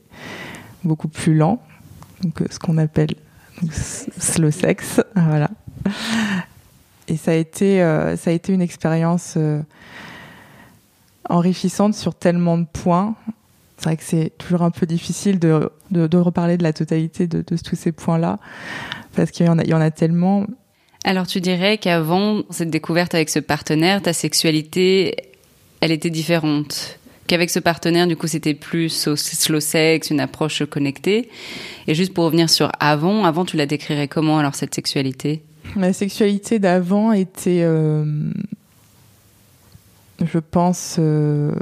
beaucoup 0.85 1.09
plus 1.09 1.35
lent, 1.35 1.61
donc 2.23 2.41
euh, 2.41 2.47
ce 2.51 2.59
qu'on 2.59 2.79
appelle 2.79 3.15
slow 3.71 4.51
sex, 4.51 5.01
voilà. 5.15 5.51
Et 7.09 7.17
ça 7.17 7.33
a 7.33 7.35
été, 7.35 7.79
ça 8.17 8.31
a 8.31 8.33
été 8.33 8.53
une 8.53 8.63
expérience 8.63 9.37
enrichissante 11.29 11.95
sur 11.95 12.15
tellement 12.15 12.59
de 12.59 12.67
points. 12.73 13.15
C'est 13.79 13.85
vrai 13.85 13.97
que 13.97 14.03
c'est 14.05 14.33
toujours 14.37 14.63
un 14.63 14.71
peu 14.71 14.85
difficile 14.85 15.39
de, 15.39 15.71
de, 15.91 16.19
reparler 16.19 16.59
de 16.59 16.63
la 16.63 16.75
totalité 16.75 17.27
de, 17.27 17.39
de 17.39 17.57
tous 17.57 17.77
ces 17.77 17.93
points-là, 17.93 18.39
parce 19.17 19.31
qu'il 19.31 19.47
y 19.47 19.49
en 19.49 19.59
a, 19.59 19.65
y 19.65 19.73
en 19.73 19.81
a 19.81 19.91
tellement. 19.91 20.47
Alors 21.05 21.27
tu 21.27 21.41
dirais 21.41 21.79
qu'avant 21.79 22.43
cette 22.51 22.69
découverte 22.69 23.15
avec 23.15 23.31
ce 23.31 23.39
partenaire, 23.39 24.03
ta 24.03 24.13
sexualité, 24.13 25.17
elle 25.81 25.93
était 25.93 26.11
différente? 26.11 27.00
Qu'avec 27.31 27.49
ce 27.49 27.61
partenaire, 27.61 28.09
du 28.09 28.17
coup, 28.17 28.27
c'était 28.27 28.55
plus 28.55 28.89
slow 28.89 29.61
sex, 29.61 30.11
une 30.11 30.19
approche 30.19 30.65
connectée. 30.65 31.29
Et 31.87 31.95
juste 31.95 32.13
pour 32.13 32.25
revenir 32.25 32.51
sur 32.51 32.73
avant, 32.81 33.25
avant, 33.25 33.45
tu 33.45 33.57
la 33.57 33.67
décrirais 33.67 34.09
comment 34.09 34.41
alors 34.41 34.57
cette 34.57 34.75
sexualité? 34.75 35.45
Ma 35.77 35.93
sexualité 35.93 36.59
d'avant 36.59 37.13
était, 37.13 37.61
euh, 37.63 38.05
je 40.21 40.41
pense, 40.41 40.97
euh, 40.99 41.53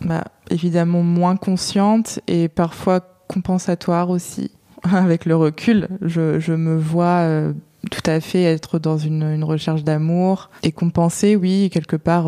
bah, 0.00 0.24
évidemment 0.50 1.04
moins 1.04 1.36
consciente 1.36 2.18
et 2.26 2.48
parfois 2.48 2.98
compensatoire 3.28 4.10
aussi. 4.10 4.50
Avec 4.82 5.26
le 5.26 5.36
recul, 5.36 5.86
je, 6.02 6.52
me 6.52 6.76
vois 6.76 7.20
euh, 7.20 7.52
tout 7.92 8.10
à 8.10 8.18
fait 8.18 8.42
être 8.42 8.80
dans 8.80 8.98
une, 8.98 9.22
une 9.22 9.44
recherche 9.44 9.84
d'amour 9.84 10.50
et 10.64 10.72
compenser, 10.72 11.36
oui, 11.36 11.70
quelque 11.72 11.94
part 11.94 12.26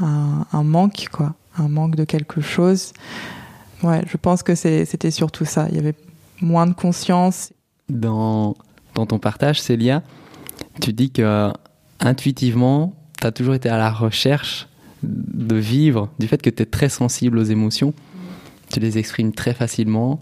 un, 0.00 0.62
manque, 0.62 1.08
quoi, 1.10 1.34
un 1.58 1.68
manque 1.68 1.96
de 1.96 2.04
quelque 2.04 2.40
chose. 2.40 2.92
Ouais, 3.82 4.02
je 4.10 4.16
pense 4.16 4.42
que 4.42 4.54
c'était 4.54 5.10
surtout 5.10 5.44
ça. 5.44 5.68
Il 5.70 5.76
y 5.76 5.78
avait 5.78 5.94
moins 6.40 6.66
de 6.66 6.74
conscience. 6.74 7.52
Dans, 7.88 8.56
dans 8.94 9.06
ton 9.06 9.18
partage, 9.18 9.60
Célia, 9.60 10.02
tu 10.80 10.92
dis 10.92 11.10
que 11.10 11.52
intuitivement, 12.00 12.94
tu 13.20 13.26
as 13.26 13.32
toujours 13.32 13.54
été 13.54 13.68
à 13.68 13.78
la 13.78 13.90
recherche 13.90 14.68
de 15.02 15.56
vivre, 15.56 16.10
du 16.18 16.26
fait 16.26 16.40
que 16.40 16.50
tu 16.50 16.62
es 16.62 16.66
très 16.66 16.88
sensible 16.88 17.38
aux 17.38 17.44
émotions. 17.44 17.94
Tu 18.72 18.80
les 18.80 18.98
exprimes 18.98 19.32
très 19.32 19.54
facilement 19.54 20.20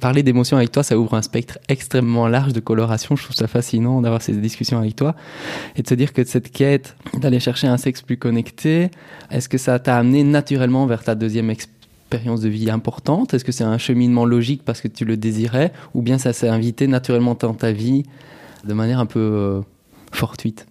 parler 0.00 0.22
d'émotions 0.22 0.56
avec 0.56 0.72
toi, 0.72 0.82
ça 0.82 0.98
ouvre 0.98 1.14
un 1.14 1.22
spectre 1.22 1.58
extrêmement 1.68 2.28
large 2.28 2.52
de 2.52 2.60
coloration. 2.60 3.16
Je 3.16 3.24
trouve 3.24 3.36
ça 3.36 3.46
fascinant 3.46 4.00
d'avoir 4.00 4.22
ces 4.22 4.32
discussions 4.32 4.78
avec 4.78 4.96
toi 4.96 5.14
et 5.76 5.82
de 5.82 5.88
se 5.88 5.94
dire 5.94 6.12
que 6.12 6.24
cette 6.24 6.50
quête 6.50 6.96
d'aller 7.14 7.40
chercher 7.40 7.66
un 7.66 7.76
sexe 7.76 8.02
plus 8.02 8.16
connecté, 8.16 8.90
est-ce 9.30 9.48
que 9.48 9.58
ça 9.58 9.78
t'a 9.78 9.96
amené 9.96 10.24
naturellement 10.24 10.86
vers 10.86 11.02
ta 11.02 11.14
deuxième 11.14 11.50
expérience 11.50 12.40
de 12.40 12.48
vie 12.48 12.70
importante? 12.70 13.34
Est-ce 13.34 13.44
que 13.44 13.52
c'est 13.52 13.64
un 13.64 13.78
cheminement 13.78 14.24
logique 14.24 14.62
parce 14.64 14.80
que 14.80 14.88
tu 14.88 15.04
le 15.04 15.16
désirais? 15.16 15.72
Ou 15.94 16.02
bien 16.02 16.18
ça 16.18 16.32
s'est 16.32 16.48
invité 16.48 16.86
naturellement 16.86 17.36
dans 17.38 17.54
ta 17.54 17.72
vie 17.72 18.04
de 18.64 18.74
manière 18.74 18.98
un 18.98 19.06
peu 19.06 19.20
euh, 19.20 19.60
fortuite? 20.12 20.66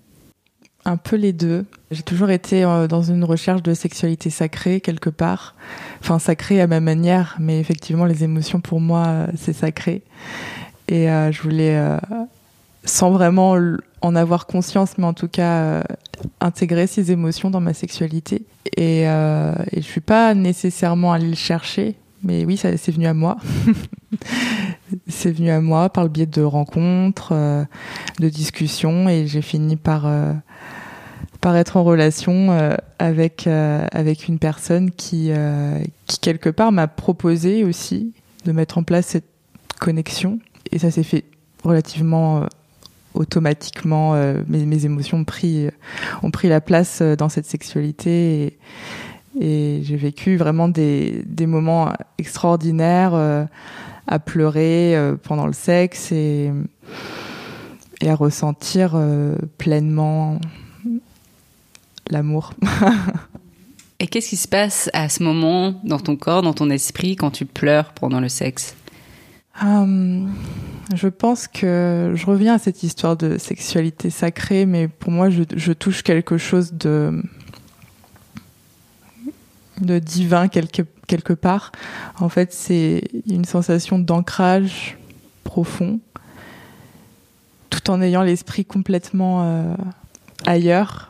Un 0.89 0.97
peu 0.97 1.15
les 1.15 1.33
deux. 1.33 1.65
J'ai 1.91 2.01
toujours 2.01 2.31
été 2.31 2.63
euh, 2.63 2.87
dans 2.87 3.03
une 3.03 3.23
recherche 3.23 3.61
de 3.61 3.73
sexualité 3.73 4.29
sacrée 4.29 4.81
quelque 4.81 5.09
part. 5.09 5.55
Enfin, 6.01 6.19
sacrée 6.19 6.61
à 6.61 6.67
ma 6.67 6.79
manière, 6.79 7.35
mais 7.39 7.59
effectivement, 7.59 8.05
les 8.05 8.23
émotions 8.23 8.59
pour 8.59 8.81
moi, 8.81 9.05
euh, 9.07 9.27
c'est 9.37 9.53
sacré. 9.53 10.01
Et 10.87 11.09
euh, 11.09 11.31
je 11.31 11.41
voulais, 11.43 11.79
sans 12.83 13.11
vraiment 13.11 13.55
en 14.01 14.15
avoir 14.15 14.47
conscience, 14.47 14.97
mais 14.97 15.05
en 15.05 15.13
tout 15.13 15.27
cas, 15.27 15.83
intégrer 16.41 16.87
ces 16.87 17.11
émotions 17.11 17.51
dans 17.51 17.61
ma 17.61 17.75
sexualité. 17.75 18.43
Et, 18.75 19.03
je 19.05 19.81
suis 19.81 20.01
pas 20.01 20.33
nécessairement 20.33 21.13
allée 21.13 21.29
le 21.29 21.35
chercher, 21.35 21.95
mais 22.23 22.43
oui, 22.43 22.57
c'est 22.57 22.89
venu 22.89 23.05
à 23.05 23.13
moi. 23.13 23.37
c'est 25.07 25.31
venu 25.31 25.51
à 25.51 25.61
moi 25.61 25.89
par 25.89 26.03
le 26.03 26.09
biais 26.09 26.25
de 26.25 26.41
rencontres, 26.41 27.35
de 28.19 28.29
discussions, 28.29 29.07
et 29.07 29.27
j'ai 29.27 29.43
fini 29.43 29.75
par 29.75 30.07
par 31.41 31.55
être 31.55 31.77
en 31.77 31.83
relation 31.83 32.51
euh, 32.51 32.75
avec 32.99 33.47
euh, 33.47 33.85
avec 33.91 34.27
une 34.27 34.39
personne 34.39 34.91
qui 34.91 35.27
euh, 35.29 35.79
qui 36.05 36.19
quelque 36.19 36.49
part 36.49 36.71
m'a 36.71 36.87
proposé 36.87 37.63
aussi 37.63 38.13
de 38.45 38.51
mettre 38.51 38.77
en 38.77 38.83
place 38.83 39.07
cette 39.07 39.29
connexion. 39.79 40.39
Et 40.71 40.79
ça 40.79 40.91
s'est 40.91 41.03
fait 41.03 41.25
relativement 41.63 42.45
automatiquement 43.13 44.13
mes, 44.47 44.65
mes, 44.65 44.85
émotions 44.85 45.19
ont 45.19 45.23
pris 45.23 45.67
ont 46.21 46.31
pris 46.31 46.47
la 46.47 46.61
place 46.61 47.01
dans 47.01 47.27
cette 47.27 47.45
sexualité. 47.45 48.43
Et, 48.43 48.59
et 49.39 49.83
j'ai 49.83 49.95
vécu 49.95 50.37
vraiment 50.37 50.67
des 50.67 51.23
des 51.25 51.47
moments 51.47 51.91
extraordinaires 52.17 53.13
à 54.07 54.19
pleurer 54.19 54.95
pendant 55.23 55.47
le 55.47 55.53
sexe 55.53 56.11
et 56.11 56.51
et 58.01 58.09
à 58.09 58.15
ressentir 58.15 58.97
pleinement 59.57 60.39
l'amour. 62.09 62.53
Et 63.99 64.07
qu'est-ce 64.07 64.29
qui 64.29 64.37
se 64.37 64.47
passe 64.47 64.89
à 64.93 65.09
ce 65.09 65.23
moment 65.23 65.81
dans 65.83 65.99
ton 65.99 66.15
corps, 66.15 66.41
dans 66.41 66.53
ton 66.53 66.69
esprit, 66.69 67.17
quand 67.17 67.31
tu 67.31 67.45
pleures 67.45 67.91
pendant 67.91 68.21
le 68.21 68.29
sexe? 68.29 68.75
Hum, 69.61 70.33
Je 70.95 71.09
pense 71.09 71.47
que 71.49 72.13
je 72.15 72.25
reviens 72.25 72.55
à 72.55 72.59
cette 72.59 72.81
histoire 72.81 73.17
de 73.17 73.37
sexualité 73.37 74.09
sacrée, 74.09 74.65
mais 74.65 74.87
pour 74.87 75.11
moi, 75.11 75.29
je, 75.29 75.73
touche 75.73 76.01
quelque 76.03 76.37
chose 76.37 76.73
de 76.73 77.21
de 79.81 79.97
divin 79.97 80.49
quelque, 80.49 80.81
quelque 81.07 81.31
part. 81.31 81.71
En 82.19 82.27
fait, 82.27 82.53
c'est 82.53 83.01
une 83.27 83.45
sensation 83.45 83.97
d'ancrage 83.97 84.97
profond, 85.45 85.99
tout 87.69 87.89
en 87.89 88.01
ayant 88.01 88.21
l'esprit 88.21 88.65
complètement 88.65 89.43
euh, 89.43 89.75
ailleurs 90.45 91.09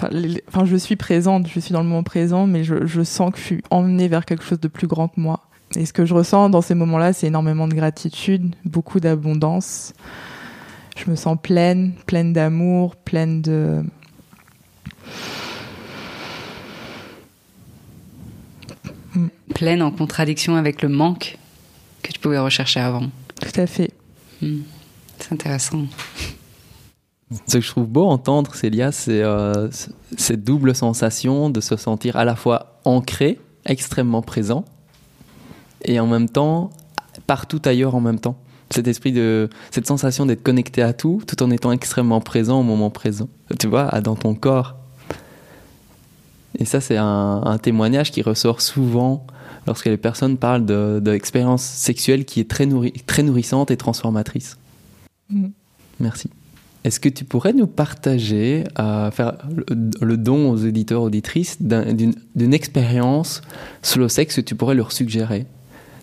Enfin, 0.00 0.64
je 0.64 0.76
suis 0.76 0.96
présente, 0.96 1.48
je 1.48 1.58
suis 1.58 1.72
dans 1.72 1.82
le 1.82 1.88
moment 1.88 2.04
présent, 2.04 2.46
mais 2.46 2.62
je, 2.62 2.86
je, 2.86 3.02
sens 3.02 3.32
que 3.32 3.38
je 3.38 3.42
suis 3.42 3.62
emmenée 3.70 4.08
vers 4.08 4.24
quelque 4.24 4.44
chose 4.44 4.60
de 4.60 4.68
plus 4.68 4.86
grand 4.86 5.08
que 5.08 5.20
moi. 5.20 5.40
Et 5.76 5.86
ce 5.86 5.92
que 5.92 6.06
je 6.06 6.14
ressens 6.14 6.50
dans 6.50 6.62
ces 6.62 6.74
moments-là, 6.74 7.12
c'est 7.12 7.26
énormément 7.26 7.66
de 7.68 7.74
gratitude, 7.74 8.54
beaucoup 8.64 9.00
d'abondance. 9.00 9.92
Je 10.96 11.10
me 11.10 11.16
sens 11.16 11.36
pleine, 11.40 11.92
pleine 12.06 12.32
d'amour, 12.32 12.96
pleine 12.96 13.42
de... 13.42 13.82
Pleine 19.54 19.82
en 19.82 19.90
contradiction 19.90 20.54
avec 20.54 20.82
le 20.82 20.88
manque 20.88 21.38
que 22.02 22.12
tu 22.12 22.20
pouvais 22.20 22.38
rechercher 22.38 22.78
avant. 22.78 23.10
Tout 23.40 23.60
à 23.60 23.66
fait. 23.66 23.90
Hmm. 24.40 24.60
C'est 25.18 25.32
intéressant. 25.32 25.86
Ce 27.46 27.58
que 27.58 27.60
je 27.60 27.70
trouve 27.70 27.86
beau 27.86 28.06
entendre, 28.06 28.54
Célia, 28.54 28.90
c'est 28.90 29.22
euh, 29.22 29.68
cette 30.16 30.44
double 30.44 30.74
sensation 30.74 31.50
de 31.50 31.60
se 31.60 31.76
sentir 31.76 32.16
à 32.16 32.24
la 32.24 32.36
fois 32.36 32.80
ancré, 32.84 33.38
extrêmement 33.66 34.22
présent, 34.22 34.64
et 35.84 36.00
en 36.00 36.06
même 36.06 36.28
temps 36.28 36.70
partout 37.26 37.60
ailleurs 37.64 37.94
en 37.94 38.00
même 38.00 38.18
temps. 38.18 38.36
Cet 38.70 38.86
esprit 38.86 39.12
de, 39.12 39.48
cette 39.70 39.86
sensation 39.86 40.26
d'être 40.26 40.42
connecté 40.42 40.82
à 40.82 40.92
tout, 40.92 41.22
tout 41.26 41.42
en 41.42 41.50
étant 41.50 41.72
extrêmement 41.72 42.20
présent 42.20 42.60
au 42.60 42.62
moment 42.62 42.90
présent. 42.90 43.28
Tu 43.58 43.66
vois, 43.66 43.88
dans 44.00 44.14
ton 44.14 44.34
corps. 44.34 44.76
Et 46.58 46.64
ça, 46.64 46.80
c'est 46.80 46.96
un, 46.98 47.58
témoignage 47.62 48.10
qui 48.10 48.20
ressort 48.22 48.60
souvent 48.60 49.26
lorsque 49.66 49.86
les 49.86 49.96
personnes 49.96 50.36
parlent 50.36 50.64
d'expériences 51.00 51.62
de, 51.62 51.78
sexuelles 51.78 52.24
qui 52.24 52.40
est 52.40 52.50
très, 52.50 52.66
nourri, 52.66 52.92
très 53.06 53.22
nourrissante 53.22 53.70
et 53.70 53.76
transformatrice. 53.76 54.58
Mm. 55.30 55.48
Merci. 56.00 56.30
Est-ce 56.88 57.00
que 57.00 57.10
tu 57.10 57.26
pourrais 57.26 57.52
nous 57.52 57.66
partager, 57.66 58.64
euh, 58.78 59.10
faire 59.10 59.34
le, 60.00 60.16
don 60.16 60.50
aux 60.50 60.64
auditeurs, 60.64 61.02
auditrices 61.02 61.58
d'une 61.60 62.54
expérience 62.54 63.42
slow 63.82 64.08
sex 64.08 64.36
que 64.36 64.40
tu 64.40 64.54
pourrais 64.54 64.74
leur 64.74 64.90
suggérer? 64.90 65.44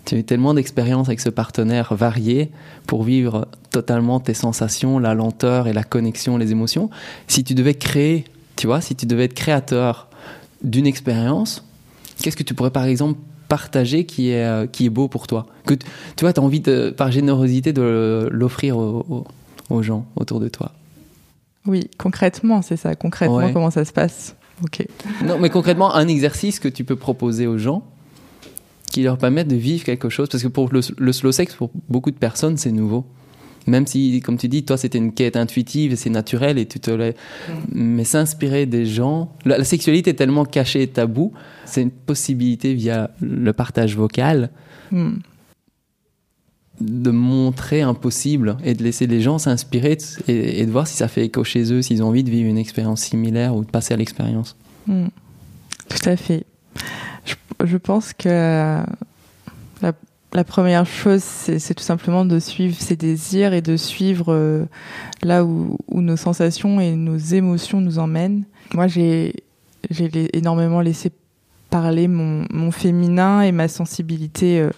Tu 0.04 0.14
as 0.14 0.18
eu 0.18 0.22
tellement 0.22 0.54
d'expériences 0.54 1.08
avec 1.08 1.18
ce 1.18 1.28
partenaire 1.28 1.92
varié 1.92 2.52
pour 2.86 3.02
vivre 3.02 3.48
totalement 3.72 4.20
tes 4.20 4.32
sensations, 4.32 5.00
la 5.00 5.14
lenteur 5.14 5.66
et 5.66 5.72
la 5.72 5.82
connexion, 5.82 6.36
les 6.36 6.52
émotions. 6.52 6.88
Si 7.26 7.42
tu 7.42 7.54
devais 7.54 7.74
créer, 7.74 8.22
tu 8.54 8.68
vois, 8.68 8.80
si 8.80 8.94
tu 8.94 9.06
devais 9.06 9.24
être 9.24 9.34
créateur 9.34 10.08
d'une 10.62 10.86
expérience, 10.86 11.64
qu'est-ce 12.22 12.36
que 12.36 12.44
tu 12.44 12.54
pourrais 12.54 12.70
par 12.70 12.84
exemple 12.84 13.18
partager 13.48 14.06
qui 14.06 14.30
est, 14.30 14.44
euh, 14.44 14.68
qui 14.68 14.86
est 14.86 14.90
beau 14.90 15.08
pour 15.08 15.26
toi? 15.26 15.46
Que 15.66 15.74
tu 15.74 15.84
vois, 16.20 16.32
tu 16.32 16.38
as 16.38 16.44
envie, 16.44 16.62
par 16.96 17.10
générosité, 17.10 17.72
de 17.72 18.28
l'offrir 18.30 18.78
aux, 18.78 19.26
gens 19.82 20.06
autour 20.16 20.40
de 20.40 20.48
toi 20.48 20.72
Oui, 21.66 21.88
concrètement, 21.98 22.62
c'est 22.62 22.76
ça. 22.76 22.94
Concrètement, 22.94 23.52
comment 23.52 23.70
ça 23.70 23.84
se 23.84 23.92
passe? 23.92 24.36
Ok. 24.62 24.86
Non, 25.24 25.38
mais 25.38 25.50
concrètement, 25.50 25.94
un 25.94 26.08
exercice 26.08 26.58
que 26.58 26.68
tu 26.68 26.84
peux 26.84 26.96
proposer 26.96 27.46
aux 27.46 27.58
gens 27.58 27.82
qui 28.90 29.02
leur 29.02 29.18
permettent 29.18 29.48
de 29.48 29.56
vivre 29.56 29.84
quelque 29.84 30.08
chose. 30.08 30.28
Parce 30.28 30.42
que 30.42 30.48
pour 30.48 30.72
le, 30.72 30.80
le 30.96 31.12
slow 31.12 31.32
sex, 31.32 31.54
pour 31.54 31.70
beaucoup 31.88 32.10
de 32.10 32.16
personnes, 32.16 32.56
c'est 32.56 32.72
nouveau. 32.72 33.04
Même 33.66 33.86
si, 33.86 34.20
comme 34.24 34.38
tu 34.38 34.48
dis, 34.48 34.64
toi, 34.64 34.76
c'était 34.76 34.98
une 34.98 35.12
quête 35.12 35.36
intuitive 35.36 35.92
et 35.92 35.96
c'est 35.96 36.10
naturel 36.10 36.58
et 36.58 36.66
tu 36.66 36.78
te 36.78 36.90
l'as. 36.90 37.10
Mm. 37.10 37.14
Mais 37.72 38.04
s'inspirer 38.04 38.66
des 38.66 38.86
gens. 38.86 39.32
La, 39.44 39.64
sexualité 39.64 40.10
est 40.10 40.14
tellement 40.14 40.44
cachée 40.44 40.82
et 40.82 40.86
taboue, 40.86 41.32
c'est 41.64 41.82
une 41.82 41.90
possibilité 41.90 42.74
via 42.74 43.10
le 43.20 43.52
partage 43.52 43.96
vocal. 43.96 44.50
Mm. 44.92 45.14
De 46.80 47.10
montrer 47.10 47.82
un 47.82 47.94
possible 47.94 48.56
et 48.64 48.74
de 48.74 48.82
laisser 48.82 49.06
les 49.06 49.20
gens 49.20 49.38
s'inspirer 49.38 49.96
et, 50.28 50.66
de 50.66 50.70
voir 50.70 50.86
si 50.86 50.96
ça 50.96 51.08
fait 51.08 51.24
écho 51.24 51.42
chez 51.44 51.72
eux, 51.72 51.82
s'ils 51.82 52.02
ont 52.02 52.08
envie 52.08 52.24
de 52.24 52.30
vivre 52.30 52.48
une 52.48 52.58
expérience 52.58 53.02
similaire 53.02 53.54
ou 53.54 53.64
de 53.64 53.70
passer 53.70 53.94
à 53.94 53.96
l'expérience. 53.96 54.56
Mm. 54.86 55.06
Tout 55.88 56.08
à 56.08 56.16
fait. 56.16 56.44
Je, 57.64 57.76
pense 57.76 58.12
que 58.12 58.82
la, 59.82 60.44
première 60.44 60.84
chose, 60.84 61.22
c'est 61.22 61.74
tout 61.74 61.82
simplement 61.82 62.24
de 62.24 62.38
suivre 62.38 62.76
ses 62.78 62.96
désirs 62.96 63.54
et 63.54 63.62
de 63.62 63.76
suivre 63.76 64.32
euh, 64.32 64.66
là 65.22 65.44
où, 65.44 65.78
nos 65.92 66.16
sensations 66.16 66.78
et 66.80 66.94
nos 66.94 67.16
émotions 67.16 67.80
nous 67.80 67.98
emmènent. 67.98 68.44
Moi, 68.74 68.86
j'ai 68.86 69.32
énormément 70.34 70.80
laissé 70.80 71.10
parler 71.80 72.08
mon, 72.08 72.70
féminin 72.70 73.42
et 73.42 73.52
ma 73.52 73.68
sensibilité 73.68 74.60
euh, 74.60 74.70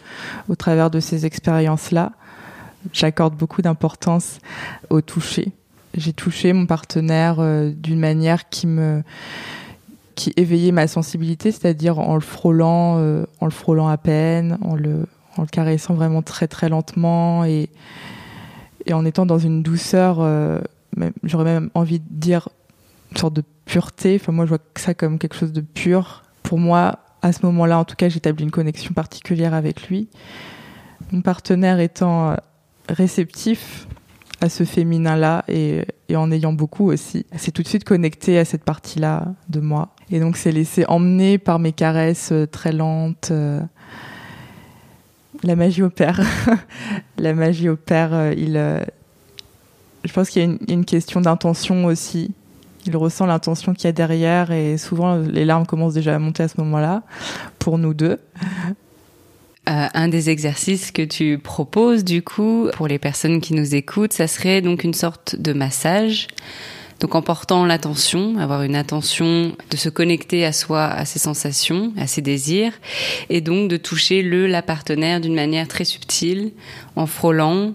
au 0.49 0.57
travers 0.57 0.91
de 0.91 1.01
ces 1.01 1.27
expériences-là. 1.27 2.13
J'accorde 2.93 3.37
beaucoup 3.37 3.63
d'importance 3.63 4.39
au 4.91 5.01
toucher. 5.01 5.53
J'ai 5.95 6.13
touché 6.13 6.53
mon 6.53 6.67
partenaire 6.67 7.37
euh, 7.39 7.71
d'une 7.71 8.01
manière 8.01 8.49
qui 8.49 8.67
me 8.67 9.03
qui 10.17 10.33
éveillait 10.37 10.73
ma 10.73 10.89
sensibilité, 10.89 11.53
c'est-à-dire 11.53 12.01
en 12.01 12.17
le 12.17 12.21
frôlant, 12.21 12.97
en 13.41 13.45
le 13.45 13.53
frôlant 13.53 13.87
à 13.87 13.97
peine, 13.97 14.59
en 14.63 14.75
le 14.75 15.07
en 15.37 15.43
le 15.43 15.47
caressant 15.47 15.95
vraiment 15.95 16.23
très 16.23 16.49
très 16.49 16.69
lentement 16.69 17.45
et, 17.45 17.71
et 18.87 18.93
en 18.93 19.05
étant 19.05 19.27
dans 19.27 19.39
une 19.39 19.63
douceur, 19.63 20.19
euh, 20.21 20.61
j'aurais 21.23 21.45
même 21.45 21.71
envie 21.75 22.01
de 22.01 22.07
dire 22.11 22.49
une 23.13 23.19
sorte 23.19 23.35
de 23.35 23.43
pureté. 23.65 24.19
Enfin, 24.21 24.33
moi, 24.33 24.45
je 24.45 24.51
vois 24.51 24.59
ça 24.77 24.95
comme 24.95 25.19
quelque 25.19 25.37
chose 25.37 25.53
de 25.53 25.61
pur. 25.61 26.23
Pour 26.49 26.59
moi, 26.59 27.01
à 27.21 27.33
ce 27.33 27.45
moment-là, 27.47 27.79
en 27.79 27.85
tout 27.85 27.97
cas, 27.97 28.09
j'établis 28.09 28.45
une 28.45 28.51
connexion 28.51 28.95
particulière 28.95 29.53
avec 29.53 29.89
lui. 29.89 30.09
Mon 31.13 31.21
partenaire 31.21 31.79
étant 31.79 32.31
euh, 32.31 32.35
réceptif 32.89 33.87
à 34.41 34.49
ce 34.49 34.65
féminin-là 34.65 35.45
et, 35.49 35.85
en 36.15 36.31
ayant 36.31 36.53
beaucoup 36.53 36.91
aussi, 36.91 37.27
c'est 37.37 37.51
tout 37.51 37.63
de 37.63 37.69
suite 37.69 37.85
connecté 37.85 38.39
à 38.39 38.45
cette 38.45 38.65
partie-là 38.65 39.35
de 39.49 39.61
moi. 39.61 39.95
Et 40.11 40.21
donc, 40.21 40.37
c'est 40.37 40.53
laissé 40.53 40.85
emmener 40.87 41.39
par 41.39 41.59
mes 41.59 41.73
caresses 41.73 42.31
euh, 42.33 42.47
très 42.47 42.73
lentes 42.73 43.33
la 45.43 45.57
magie 45.57 45.83
opère. 45.83 46.21
la 47.19 47.35
magie 47.35 47.69
opère. 47.69 48.13
Euh, 48.13 48.35
il, 48.37 48.57
euh, 48.57 48.81
je 50.05 50.13
pense 50.13 50.31
qu'il 50.31 50.43
y 50.43 50.45
a 50.45 50.57
une, 50.69 50.85
question 50.85 51.21
d'intention 51.21 51.85
aussi. 51.87 52.33
Il 52.89 52.97
ressent 52.97 53.27
l'intention 53.27 53.75
qu'il 53.75 53.85
y 53.85 53.89
a 53.89 53.93
derrière 53.93 54.51
et 54.51 54.79
souvent 54.79 55.17
les 55.17 55.45
larmes 55.45 55.67
commencent 55.67 55.95
déjà 55.95 56.15
à 56.15 56.19
monter 56.19 56.43
à 56.43 56.49
ce 56.49 56.59
moment-là 56.59 57.03
pour 57.59 57.79
nous 57.79 57.95
deux. 57.95 58.19
Euh, 59.69 59.87
un 59.93 60.09
des 60.09 60.31
exercices 60.31 60.91
que 60.91 61.03
tu 61.03 61.39
proposes 61.39 62.03
du 62.03 62.23
coup 62.23 62.71
pour 62.73 62.89
les 62.89 62.99
personnes 62.99 63.43
qui 63.43 63.53
nous 63.53 63.75
écoutent, 63.75 64.15
ça 64.15 64.27
serait 64.27 64.63
donc 64.63 64.83
une 64.83 64.95
sorte 64.95 65.37
de 65.37 65.53
massage 65.53 66.29
donc 67.01 67.15
en 67.15 67.23
portant 67.23 67.65
l'attention, 67.65 68.39
avoir 68.39 68.63
une 68.63 68.75
attention 68.75 69.53
de 69.71 69.77
se 69.77 69.89
connecter 69.89 70.45
à 70.45 70.53
soi, 70.53 70.85
à 70.87 71.05
ses 71.05 71.21
sensations, 71.21 71.93
à 71.97 72.07
ses 72.07 72.23
désirs, 72.23 72.73
et 73.31 73.41
donc 73.41 73.71
de 73.71 73.77
toucher 73.77 74.23
le, 74.23 74.47
la 74.47 74.63
partenaire 74.63 75.21
d'une 75.21 75.35
manière 75.35 75.69
très 75.69 75.85
subtile, 75.85 76.53
en 76.97 77.07
frôlant 77.07 77.75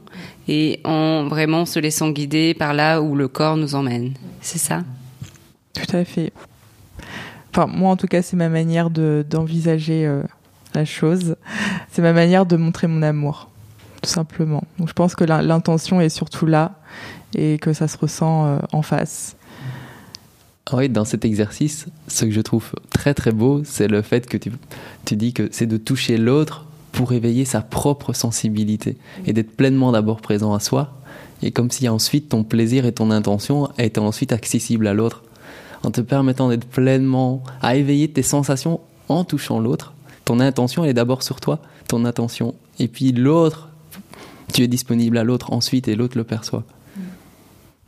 et 0.50 0.82
en 0.84 1.26
vraiment 1.28 1.66
se 1.66 1.80
laissant 1.80 2.10
guider 2.10 2.54
par 2.54 2.74
là 2.74 3.02
où 3.02 3.16
le 3.16 3.30
corps 3.30 3.56
nous 3.56 3.76
emmène. 3.76 4.14
C'est 4.42 4.60
ça? 4.60 4.84
Tout 5.74 5.96
à 5.96 6.06
fait. 6.06 6.32
Enfin, 7.52 7.68
moi 7.68 7.92
en 7.92 7.98
tout 7.98 8.08
cas, 8.08 8.22
c'est 8.22 8.38
ma 8.38 8.50
manière 8.50 8.90
d'envisager 8.90 10.06
euh, 10.06 10.24
la 10.74 10.86
chose. 10.86 11.36
C'est 11.92 12.02
ma 12.02 12.14
manière 12.14 12.46
de 12.46 12.56
montrer 12.56 12.88
mon 12.88 13.02
amour, 13.02 13.50
tout 14.02 14.10
simplement. 14.10 14.64
Donc 14.80 14.88
je 14.88 14.94
pense 14.94 15.16
que 15.16 15.24
l'intention 15.24 16.02
est 16.02 16.10
surtout 16.10 16.46
là 16.46 16.80
et 17.36 17.58
que 17.60 17.74
ça 17.74 17.88
se 17.88 17.98
ressent 17.98 18.46
euh, 18.46 18.58
en 18.72 18.82
face. 18.82 19.36
Ah 20.72 20.78
oui, 20.78 20.90
dans 20.90 21.06
cet 21.06 21.26
exercice, 21.26 21.88
ce 22.08 22.26
que 22.26 22.32
je 22.32 22.42
trouve 22.42 22.72
très 22.90 23.14
très 23.14 23.32
beau, 23.32 23.64
c'est 23.66 23.88
le 23.88 24.02
fait 24.02 24.28
que 24.28 24.38
tu, 24.38 24.52
tu 25.06 25.16
dis 25.16 25.34
que 25.34 25.50
c'est 25.52 25.66
de 25.66 25.78
toucher 25.78 26.18
l'autre 26.18 26.66
pour 26.94 27.12
éveiller 27.12 27.44
sa 27.44 27.62
propre 27.62 28.14
sensibilité 28.14 28.98
et 29.26 29.34
d'être 29.34 29.56
pleinement 29.58 29.92
d'abord 29.92 30.22
présent 30.22 30.54
à 30.54 30.60
soi, 30.60 30.94
et 31.42 31.52
comme 31.52 31.70
si 31.70 31.90
ensuite 31.90 32.30
ton 32.30 32.44
plaisir 32.44 32.86
et 32.86 32.94
ton 32.94 33.12
intention 33.12 33.70
étaient 33.78 34.00
ensuite 34.00 34.32
accessibles 34.32 34.88
à 34.88 34.94
l'autre, 34.94 35.24
en 35.84 35.92
te 35.92 36.02
permettant 36.02 36.50
d'être 36.50 36.68
pleinement 36.68 37.44
à 37.62 37.76
éveiller 37.76 38.10
tes 38.10 38.24
sensations 38.24 38.80
en 39.10 39.24
touchant 39.24 39.60
l'autre. 39.60 39.94
Ton 40.26 40.40
intention 40.40 40.84
elle 40.84 40.92
est 40.92 40.96
d'abord 40.96 41.24
sur 41.24 41.40
toi, 41.42 41.60
ton 41.88 42.06
attention, 42.06 42.56
et 42.80 42.88
puis 42.88 43.12
l'autre, 43.12 43.70
tu 44.54 44.64
es 44.64 44.68
disponible 44.68 45.18
à 45.18 45.24
l'autre 45.24 45.52
ensuite 45.52 45.88
et 45.88 45.96
l'autre 45.96 46.18
le 46.18 46.24
perçoit. 46.24 46.64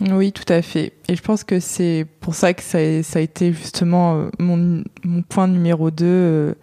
Oui, 0.01 0.33
tout 0.33 0.51
à 0.51 0.61
fait. 0.61 0.93
Et 1.07 1.15
je 1.15 1.21
pense 1.21 1.43
que 1.43 1.59
c'est 1.59 2.05
pour 2.19 2.35
ça 2.35 2.53
que 2.53 2.61
ça 2.61 2.77
a, 2.79 3.19
été 3.19 3.53
justement 3.53 4.15
euh, 4.15 4.29
mon, 4.39 4.83
point 5.29 5.47
numéro 5.47 5.89
2, 5.89 6.05
euh, 6.05 6.53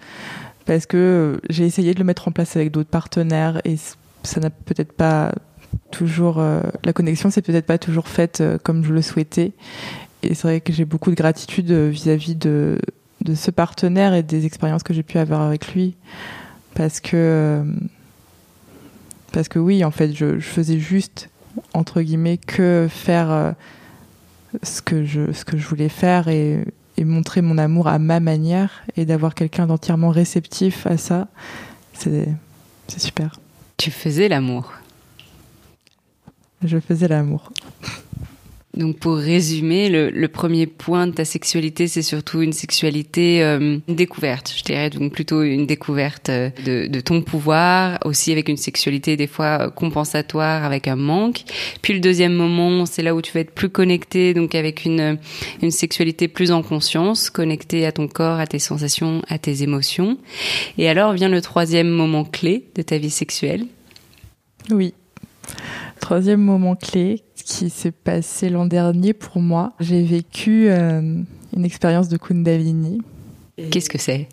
parce 0.67 0.85
que 0.87 0.97
euh, 0.97 1.41
j'ai 1.49 1.65
essayé 1.65 1.95
de 1.95 1.99
le 1.99 2.05
mettre 2.05 2.29
en 2.29 2.33
place 2.33 2.57
avec 2.57 2.71
d'autres 2.71 2.91
partenaires 2.91 3.61
et 3.65 3.77
ça 4.23 4.41
n'a 4.41 4.51
peut-être 4.51 4.93
pas 4.93 5.33
toujours, 5.91 6.43
la 6.85 6.93
connexion 6.93 7.31
s'est 7.31 7.43
peut-être 7.43 7.67
pas 7.67 7.79
toujours 7.79 8.09
faite 8.09 8.43
comme 8.63 8.85
je 8.85 8.93
le 8.93 9.03
souhaitais. 9.03 9.53
Et 10.23 10.35
c'est 10.35 10.43
vrai 10.49 10.61
que 10.61 10.73
j'ai 10.73 10.85
beaucoup 10.85 11.11
de 11.11 11.17
gratitude 11.17 11.71
vis-à-vis 11.73 12.35
de, 12.35 12.79
de 13.23 13.35
ce 13.35 13.51
partenaire 13.51 14.15
et 14.15 14.23
des 14.23 14.47
expériences 14.47 14.83
que 14.83 14.95
j'ai 14.95 15.03
pu 15.03 15.19
avoir 15.19 15.43
avec 15.43 15.75
lui, 15.75 15.97
parce 16.75 17.01
que 17.01 17.65
parce 19.33 19.49
que 19.49 19.59
oui, 19.59 19.83
en 19.85 19.91
fait, 19.91 20.13
je, 20.13 20.39
je 20.39 20.47
faisais 20.47 20.79
juste 20.79 21.31
entre 21.75 22.03
guillemets 22.03 22.39
que 22.39 22.87
faire 22.91 23.31
euh, 23.31 23.53
ce 24.63 24.83
que 24.83 25.05
je 25.05 25.33
ce 25.33 25.45
que 25.45 25.57
je 25.57 25.67
voulais 25.67 25.89
faire 25.89 26.29
et, 26.29 26.65
et 26.97 27.05
montrer 27.05 27.43
mon 27.43 27.59
amour 27.59 27.89
à 27.89 27.99
ma 27.99 28.21
manière 28.21 28.83
et 28.97 29.05
d'avoir 29.05 29.35
quelqu'un 29.35 29.67
d'entièrement 29.67 30.11
réceptif 30.11 30.87
à 30.87 30.97
ça 30.97 31.29
c'est 31.95 33.01
super. 33.01 33.39
Tu 33.77 33.91
faisais 33.91 34.29
l'amour. 34.29 34.73
Je 36.65 36.79
faisais 36.79 37.09
l'amour 37.09 37.53
donc 38.75 38.99
pour 38.99 39.17
résumer, 39.17 39.91
le, 39.91 40.29
premier 40.29 40.67
point 40.67 41.07
de 41.07 41.13
ta 41.13 41.27
sexualité, 41.27 41.89
c'est 41.89 42.01
surtout 42.01 42.41
une 42.41 42.55
sexualité 42.55 43.43
euh, 43.43 43.77
découverte, 43.87 44.55
je 44.57 44.65
dirais 44.65 44.89
donc 44.89 45.13
plutôt 45.13 45.43
une 45.43 45.67
découverte 45.67 46.31
euh, 46.31 46.49
de, 46.65 46.87
de, 46.87 47.01
ton 47.01 47.21
pouvoir, 47.21 47.99
aussi 48.07 48.33
avec 48.33 48.49
une 48.49 48.57
sexualité 48.57 49.19
des 49.19 49.27
fois 49.27 49.59
euh, 49.61 49.71
compensatoire, 49.71 50.65
avec 50.65 50.89
un 50.89 50.97
manque. 50.97 51.43
Puis 51.83 51.93
le 51.93 52.01
deuxième 52.01 52.33
moment, 52.33 52.87
c'est 52.87 53.03
là 53.03 53.15
où 53.15 53.21
tu 53.21 53.33
vas 53.33 53.41
être 53.41 53.55
plus 53.55 53.69
connecté, 53.69 54.33
donc 54.33 54.55
avec 54.55 54.87
une, 54.87 55.19
une 55.61 55.71
sexualité 55.71 56.27
plus 56.27 56.51
en 56.51 56.63
conscience, 56.63 57.29
connecté 57.29 57.85
à 57.85 57.93
ton 57.93 58.09
corps, 58.09 58.41
à 58.41 58.47
tes 58.47 58.59
sensations, 58.59 59.21
à 59.29 59.39
tes 59.39 59.63
émotions. 59.63 60.17
Et 60.79 60.89
alors 60.89 61.13
vient 61.13 61.29
le 61.29 61.43
troisième 61.43 61.91
moment 61.91 62.25
clé 62.25 62.65
de 62.75 62.81
ta 62.81 62.97
vie 62.97 63.11
sexuelle. 63.11 63.67
Oui. 64.71 64.95
Troisième 66.03 66.41
moment 66.41 66.75
clé 66.75 67.23
qui 67.37 67.71
s'est 67.71 67.93
passé 67.93 68.49
l'an 68.49 68.67
dernier 68.67 69.13
pour 69.13 69.41
moi. 69.41 69.73
J'ai 69.79 70.03
vécu 70.03 70.67
euh, 70.69 71.23
une 71.57 71.65
expérience 71.65 72.09
de 72.09 72.17
Kundalini. 72.17 73.01
Qu'est-ce 73.71 73.89
que 73.89 73.99
c'est? 73.99 74.29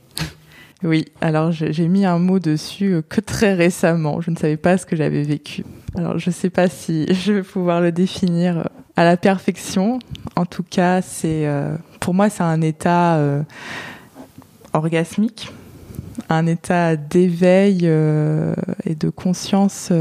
Oui, 0.82 1.06
alors 1.22 1.52
j'ai 1.52 1.88
mis 1.88 2.06
un 2.06 2.18
mot 2.18 2.40
dessus 2.40 2.96
euh, 2.96 3.02
que 3.08 3.22
très 3.22 3.54
récemment. 3.54 4.20
Je 4.20 4.32
ne 4.32 4.36
savais 4.36 4.58
pas 4.58 4.80
ce 4.80 4.88
que 4.88 4.96
j'avais 4.96 5.22
vécu. 5.22 5.64
Alors 5.96 6.18
je 6.18 6.32
ne 6.32 6.34
sais 6.34 6.50
pas 6.50 6.70
si 6.70 7.06
je 7.14 7.34
vais 7.34 7.44
pouvoir 7.44 7.82
le 7.82 7.92
définir 7.92 8.58
euh, 8.58 8.64
à 8.96 9.04
la 9.04 9.16
perfection. 9.16 10.00
En 10.36 10.48
tout 10.48 10.64
cas, 10.64 11.04
c'est 11.04 11.48
pour 12.00 12.16
moi 12.16 12.32
c'est 12.32 12.44
un 12.44 12.62
état 12.62 13.22
orgasmique, 14.74 15.52
un 16.30 16.48
état 16.48 16.96
d'éveil 16.96 17.86
et 17.86 18.96
de 18.96 19.10
conscience 19.10 19.92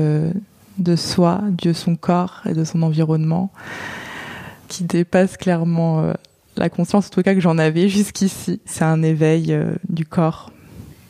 de 0.78 0.96
soi, 0.96 1.42
de 1.62 1.72
son 1.72 1.96
corps 1.96 2.42
et 2.48 2.54
de 2.54 2.64
son 2.64 2.82
environnement 2.82 3.52
qui 4.68 4.84
dépasse 4.84 5.36
clairement 5.36 6.12
la 6.56 6.68
conscience, 6.68 7.06
en 7.06 7.10
tout 7.10 7.22
cas 7.22 7.34
que 7.34 7.40
j'en 7.40 7.56
avais 7.56 7.88
jusqu'ici. 7.88 8.60
C'est 8.66 8.84
un 8.84 9.02
éveil 9.02 9.56
du 9.88 10.04
corps, 10.04 10.52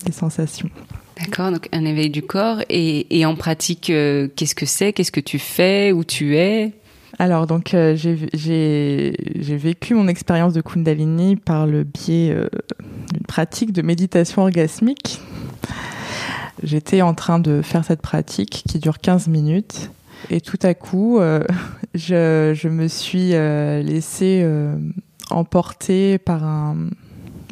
des 0.07 0.13
sensations. 0.13 0.71
D'accord, 1.19 1.51
donc 1.51 1.69
un 1.73 1.85
éveil 1.85 2.11
du 2.11 2.23
corps. 2.23 2.63
Et, 2.69 3.25
en 3.27 3.35
pratique, 3.35 3.91
euh, 3.91 4.29
qu'est-ce 4.37 4.55
que 4.55 4.67
c'est? 4.67 4.93
Qu'est-ce 4.93 5.13
que 5.13 5.21
tu 5.21 5.39
fais? 5.39 5.93
Où 5.93 6.05
tu 6.05 6.37
es? 6.37 6.73
Alors 7.19 7.49
donc 7.49 7.75
euh, 7.75 7.97
j'ai 7.97 9.13
vécu 9.57 9.95
mon 9.95 10.07
expérience 10.07 10.53
de 10.53 10.61
Kundalini 10.61 11.35
par 11.35 11.67
le 11.67 11.83
biais 11.83 12.31
euh, 12.31 12.49
d'une 13.13 13.27
pratique 13.27 13.73
de 13.73 13.83
méditation 13.83 14.43
orgasmique. 14.43 15.21
J'étais 16.63 17.03
en 17.03 17.15
train 17.15 17.39
de 17.39 17.63
faire 17.63 17.85
cette 17.85 18.03
pratique 18.03 18.65
qui 18.69 18.79
dure 18.79 18.99
15 18.99 19.29
minutes 19.29 19.91
et 20.31 20.41
tout 20.41 20.59
à 20.63 20.75
coup 20.75 21.21
je, 21.95 22.53
je, 22.55 22.69
me 22.69 22.89
suis 22.89 23.31
laissée 23.31 24.47
emporter 25.31 26.19
par 26.19 26.45
un, 26.45 26.77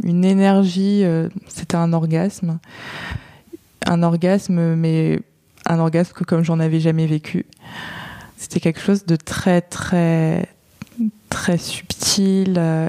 une 0.03 0.25
énergie, 0.25 1.05
c'était 1.49 1.77
un 1.77 1.93
orgasme 1.93 2.59
un 3.87 4.03
orgasme, 4.03 4.75
mais 4.75 5.21
un 5.65 5.79
orgasme 5.79 6.13
que 6.13 6.25
comme 6.25 6.45
j'en 6.45 6.61
avais 6.61 6.81
jamais 6.81 7.07
vécu. 7.07 7.47
C'était 8.37 8.61
quelque 8.61 8.81
chose 8.81 9.07
de 9.07 9.17
très 9.17 9.63
très 9.63 10.49
très 11.31 11.59
subtil 11.59 12.55
euh, 12.59 12.89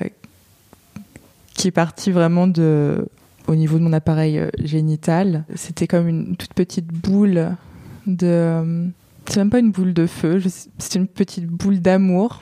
qui 1.54 1.70
est 1.70 1.72
parti 1.72 2.12
vraiment 2.12 2.48
de 2.48 3.08
au 3.48 3.56
niveau 3.56 3.78
de 3.78 3.84
mon 3.84 3.94
appareil 3.94 4.38
euh, 4.40 4.50
génital. 4.64 5.46
C'était 5.56 5.88
comme 5.88 6.08
une 6.08 6.36
toute 6.36 6.54
petite 6.54 6.88
boule 6.88 7.56
de 8.06 8.28
euh, 8.28 8.88
c'est 9.26 9.38
même 9.38 9.50
pas 9.50 9.60
une 9.60 9.72
boule 9.72 9.94
de 9.94 10.08
feu, 10.08 10.42
c'est 10.78 10.96
une 10.96 11.08
petite 11.08 11.48
boule 11.48 11.80
d'amour 11.82 12.42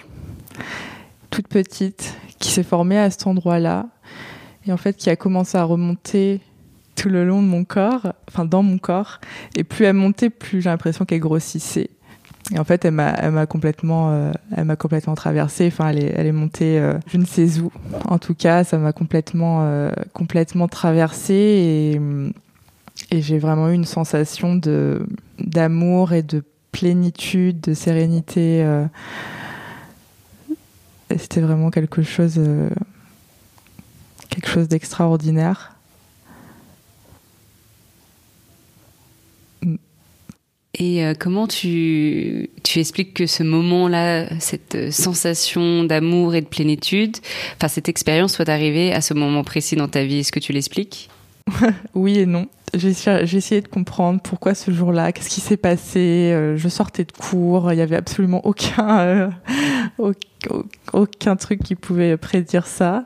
toute 1.35 1.47
petite 1.49 2.15
qui 2.39 2.49
s'est 2.49 2.63
formée 2.63 2.97
à 2.97 3.09
cet 3.09 3.27
endroit-là 3.27 3.87
et 4.65 4.71
en 4.71 4.77
fait 4.77 4.95
qui 4.95 5.09
a 5.09 5.15
commencé 5.15 5.57
à 5.57 5.63
remonter 5.63 6.39
tout 6.95 7.09
le 7.09 7.25
long 7.25 7.41
de 7.41 7.47
mon 7.47 7.65
corps, 7.65 8.13
enfin 8.29 8.45
dans 8.45 8.63
mon 8.63 8.77
corps. 8.77 9.19
Et 9.57 9.65
plus 9.65 9.83
elle 9.83 9.95
montait, 9.95 10.29
plus 10.29 10.61
j'ai 10.61 10.69
l'impression 10.69 11.03
qu'elle 11.03 11.19
grossissait. 11.19 11.89
Et 12.51 12.59
en 12.59 12.63
fait, 12.63 12.85
elle 12.85 12.93
m'a, 12.93 13.09
elle 13.09 13.31
m'a 13.31 13.47
complètement, 13.47 14.11
euh, 14.11 14.31
elle 14.55 14.65
m'a 14.65 14.75
complètement 14.75 15.15
traversée. 15.15 15.67
Enfin, 15.67 15.89
elle 15.89 16.03
est, 16.03 16.13
elle 16.15 16.27
est 16.27 16.31
montée, 16.31 16.79
euh, 16.79 16.93
je 17.07 17.17
ne 17.17 17.25
sais 17.25 17.59
où. 17.59 17.71
En 18.07 18.19
tout 18.19 18.35
cas, 18.35 18.63
ça 18.63 18.77
m'a 18.77 18.93
complètement, 18.93 19.63
euh, 19.63 19.91
complètement 20.13 20.67
traversée 20.67 21.33
et, 21.33 22.01
et 23.11 23.21
j'ai 23.21 23.39
vraiment 23.39 23.69
eu 23.69 23.73
une 23.73 23.85
sensation 23.85 24.55
de 24.55 25.07
d'amour 25.39 26.13
et 26.13 26.21
de 26.21 26.43
plénitude, 26.71 27.61
de 27.61 27.73
sérénité. 27.73 28.65
c'était 31.17 31.41
vraiment 31.41 31.71
quelque 31.71 32.03
chose, 32.03 32.39
quelque 34.29 34.47
chose 34.47 34.67
d'extraordinaire. 34.67 35.74
Et 40.77 41.05
euh, 41.05 41.13
comment 41.17 41.47
tu, 41.47 42.49
tu 42.63 42.79
expliques 42.79 43.13
que 43.13 43.27
ce 43.27 43.43
moment-là, 43.43 44.27
cette 44.39 44.75
euh, 44.75 44.91
sensation 44.91 45.83
d'amour 45.85 46.35
et 46.35 46.41
de 46.41 46.47
plénitude, 46.47 47.17
enfin 47.55 47.67
cette 47.67 47.87
expérience 47.87 48.33
soit 48.33 48.49
arrivée 48.49 48.91
à 48.91 49.01
ce 49.01 49.13
moment 49.13 49.43
précis 49.43 49.75
dans 49.75 49.87
ta 49.87 50.03
vie? 50.03 50.19
Est-ce 50.19 50.31
que 50.31 50.39
tu 50.39 50.51
l'expliques? 50.53 51.09
Oui 51.93 52.19
et 52.19 52.25
non. 52.25 52.47
J'ai 52.73 52.89
essayé 52.89 53.61
de 53.61 53.69
comprendre 53.69 54.19
pourquoi 54.21 54.53
ce 54.53 54.71
jour-là, 54.71 55.13
qu'est-ce 55.13 55.29
qui 55.29 55.39
s'est 55.39 55.55
passé. 55.55 55.99
Euh, 56.33 56.57
je 56.57 56.67
sortais 56.67 57.05
de 57.05 57.11
cours, 57.13 57.71
il 57.71 57.77
n'y 57.77 57.81
avait 57.81 57.95
absolument 57.95 58.45
aucun, 58.45 59.29
aucun 60.91 61.35
truc 61.37 61.63
qui 61.63 61.75
pouvait 61.75 62.17
prédire 62.17 62.67
ça. 62.67 63.05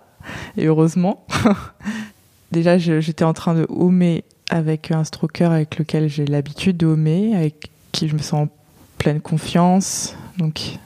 Et 0.57 0.65
heureusement. 0.65 1.25
Déjà, 2.51 2.79
j'étais 2.79 3.25
en 3.25 3.33
train 3.33 3.53
de 3.53 3.67
homer 3.69 4.23
avec 4.49 4.91
un 4.91 5.03
stroker 5.03 5.51
avec 5.51 5.77
lequel 5.77 6.09
j'ai 6.09 6.25
l'habitude 6.25 6.77
de 6.77 6.87
homer, 6.87 7.35
avec 7.35 7.69
qui 7.91 8.07
je 8.07 8.15
me 8.15 8.19
sens 8.19 8.47
en 8.47 8.49
pleine 8.97 9.21
confiance. 9.21 10.15
Donc, 10.37 10.77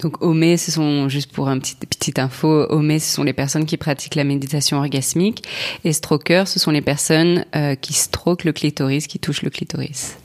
donc 0.00 0.22
Omé, 0.22 0.56
ce 0.56 0.70
sont, 0.70 1.08
juste 1.08 1.32
pour 1.32 1.48
un 1.48 1.58
petit 1.58 1.76
petite 1.76 2.18
info, 2.18 2.66
Omé, 2.70 2.98
ce 2.98 3.14
sont 3.14 3.22
les 3.22 3.32
personnes 3.32 3.66
qui 3.66 3.76
pratiquent 3.76 4.14
la 4.14 4.24
méditation 4.24 4.78
orgasmique 4.78 5.44
et 5.84 5.92
stroker, 5.92 6.46
ce 6.48 6.58
sont 6.58 6.70
les 6.70 6.82
personnes 6.82 7.44
euh, 7.56 7.74
qui 7.74 7.92
stroquent 7.92 8.44
le 8.44 8.52
clitoris, 8.52 9.06
qui 9.06 9.18
touchent 9.18 9.42
le 9.42 9.50
clitoris. 9.50 10.16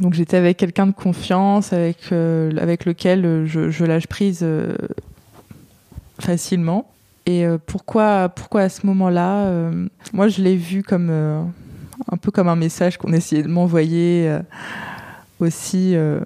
Donc 0.00 0.14
j'étais 0.14 0.36
avec 0.36 0.56
quelqu'un 0.56 0.86
de 0.86 0.92
confiance, 0.92 1.72
avec, 1.72 1.98
euh, 2.12 2.50
avec 2.58 2.84
lequel 2.84 3.46
je, 3.46 3.70
je 3.70 3.84
lâche 3.84 4.06
prise 4.06 4.40
euh, 4.42 4.76
facilement. 6.20 6.90
Et 7.28 7.44
pourquoi, 7.66 8.28
pourquoi 8.28 8.60
à 8.60 8.68
ce 8.68 8.86
moment-là 8.86 9.50
Moi, 10.12 10.28
je 10.28 10.40
l'ai 10.42 10.54
vu 10.54 10.84
comme 10.84 11.10
un 12.10 12.16
peu 12.16 12.30
comme 12.30 12.48
un 12.48 12.56
message 12.56 12.98
qu'on 12.98 13.12
essayait 13.12 13.42
de 13.42 13.48
m'envoyer 13.48 14.28
euh, 14.28 14.40
aussi 15.40 15.94
euh, 15.94 16.20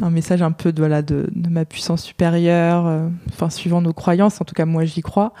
un 0.00 0.10
message 0.10 0.42
un 0.42 0.52
peu 0.52 0.72
de, 0.72 0.80
voilà, 0.80 1.02
de, 1.02 1.28
ma 1.48 1.64
puissance 1.64 2.02
supérieure, 2.02 2.86
euh, 2.86 3.48
suivant 3.50 3.80
nos 3.80 3.92
croyances, 3.92 4.40
en 4.40 4.44
tout 4.44 4.54
cas 4.54 4.64
moi 4.64 4.84
j'y 4.84 5.02
crois. 5.02 5.32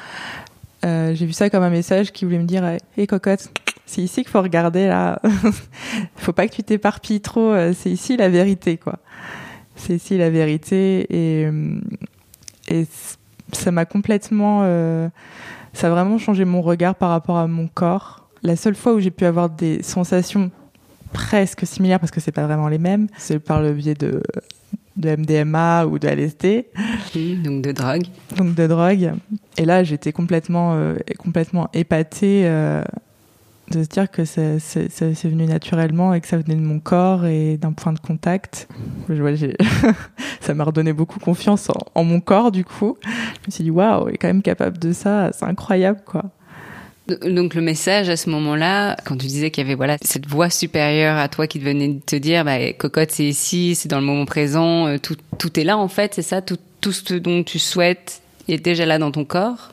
j'ai 0.82 1.26
vu 1.26 1.32
ça 1.32 1.50
comme 1.50 1.62
un 1.62 1.70
message 1.70 2.12
qui 2.12 2.24
voulait 2.24 2.38
me 2.38 2.44
dire 2.44 2.64
Hé 2.96 3.06
cocotte, 3.06 3.50
c'est 3.86 4.02
ici 4.02 4.22
qu'il 4.22 4.30
faut 4.30 4.42
regarder 4.42 4.86
là. 4.86 5.20
faut 6.16 6.32
pas 6.32 6.46
que 6.46 6.54
tu 6.54 6.62
t'éparpilles 6.62 7.20
trop, 7.20 7.54
c'est 7.74 7.90
ici 7.90 8.16
la 8.16 8.28
vérité 8.28 8.76
quoi. 8.76 8.98
C'est 9.74 9.96
ici 9.96 10.16
la 10.16 10.30
vérité 10.30 11.06
et 11.10 12.86
ça 13.52 13.70
m'a 13.72 13.84
complètement. 13.84 14.62
ça 15.72 15.88
a 15.88 15.90
vraiment 15.90 16.18
changé 16.18 16.44
mon 16.44 16.62
regard 16.62 16.94
par 16.94 17.10
rapport 17.10 17.36
à 17.36 17.48
mon 17.48 17.66
corps 17.66 18.25
la 18.42 18.56
seule 18.56 18.74
fois 18.74 18.94
où 18.94 19.00
j'ai 19.00 19.10
pu 19.10 19.24
avoir 19.24 19.50
des 19.50 19.82
sensations 19.82 20.50
presque 21.12 21.66
similaires, 21.66 22.00
parce 22.00 22.12
que 22.12 22.20
c'est 22.20 22.32
pas 22.32 22.46
vraiment 22.46 22.68
les 22.68 22.78
mêmes, 22.78 23.08
c'est 23.16 23.38
par 23.38 23.62
le 23.62 23.72
biais 23.72 23.94
de, 23.94 24.22
de 24.96 25.16
MDMA 25.16 25.86
ou 25.86 25.98
de 25.98 26.08
LSD. 26.08 26.66
donc 27.42 27.62
de 27.62 27.72
drogue. 27.72 28.06
Donc 28.36 28.54
de 28.54 28.66
drogue. 28.66 29.12
Et 29.56 29.64
là, 29.64 29.84
j'étais 29.84 30.12
complètement, 30.12 30.74
euh, 30.74 30.96
complètement 31.18 31.68
épatée 31.72 32.42
euh, 32.44 32.82
de 33.70 33.82
se 33.82 33.88
dire 33.88 34.10
que 34.10 34.24
c'est 34.24 35.24
venu 35.24 35.46
naturellement 35.46 36.14
et 36.14 36.20
que 36.20 36.28
ça 36.28 36.36
venait 36.36 36.54
de 36.54 36.60
mon 36.60 36.80
corps 36.80 37.26
et 37.26 37.56
d'un 37.56 37.72
point 37.72 37.92
de 37.92 37.98
contact. 37.98 38.68
ça 40.40 40.54
m'a 40.54 40.64
redonné 40.64 40.92
beaucoup 40.92 41.18
confiance 41.18 41.68
en, 41.70 41.78
en, 41.94 42.04
mon 42.04 42.20
corps, 42.20 42.52
du 42.52 42.64
coup. 42.64 42.96
Je 43.04 43.46
me 43.46 43.50
suis 43.50 43.64
dit, 43.64 43.70
waouh, 43.70 44.08
il 44.08 44.14
est 44.14 44.18
quand 44.18 44.28
même 44.28 44.42
capable 44.42 44.78
de 44.78 44.92
ça, 44.92 45.30
c'est 45.32 45.44
incroyable, 45.44 46.00
quoi. 46.04 46.24
Donc 47.08 47.54
le 47.54 47.62
message 47.62 48.08
à 48.08 48.16
ce 48.16 48.28
moment-là, 48.30 48.96
quand 49.04 49.16
tu 49.16 49.26
disais 49.26 49.52
qu'il 49.52 49.62
y 49.62 49.66
avait 49.66 49.76
voilà 49.76 49.96
cette 50.02 50.26
voix 50.26 50.50
supérieure 50.50 51.16
à 51.16 51.28
toi 51.28 51.46
qui 51.46 51.60
venait 51.60 52.00
te 52.04 52.16
dire, 52.16 52.44
bah, 52.44 52.72
cocotte 52.72 53.12
c'est 53.12 53.24
ici, 53.24 53.76
c'est 53.76 53.88
dans 53.88 54.00
le 54.00 54.06
moment 54.06 54.24
présent, 54.24 54.88
euh, 54.88 54.98
tout, 54.98 55.16
tout 55.38 55.58
est 55.60 55.64
là 55.64 55.78
en 55.78 55.86
fait, 55.86 56.14
c'est 56.14 56.22
ça, 56.22 56.42
tout, 56.42 56.58
tout 56.80 56.90
ce 56.90 57.14
dont 57.14 57.44
tu 57.44 57.60
souhaites 57.60 58.22
est 58.48 58.58
déjà 58.58 58.86
là 58.86 58.98
dans 58.98 59.12
ton 59.12 59.24
corps? 59.24 59.72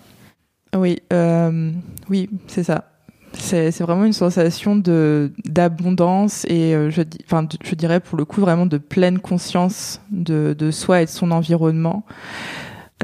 Oui, 0.76 1.00
euh, 1.12 1.72
oui, 2.10 2.30
c'est 2.48 2.64
ça. 2.64 2.90
C'est 3.36 3.80
vraiment 3.82 4.06
une 4.06 4.14
sensation 4.14 4.76
de 4.76 5.34
d'abondance 5.46 6.46
et 6.46 6.76
euh, 6.76 6.92
je, 6.92 7.02
enfin, 7.26 7.48
je 7.64 7.74
dirais 7.74 8.00
pour 8.00 8.16
le 8.16 8.26
coup 8.26 8.42
vraiment 8.42 8.68
de 8.68 8.78
pleine 8.78 9.18
conscience 9.18 10.02
de, 10.12 10.56
de 10.58 10.70
soi 10.70 11.02
et 11.02 11.06
de 11.06 11.10
son 11.10 11.32
environnement. 11.32 12.06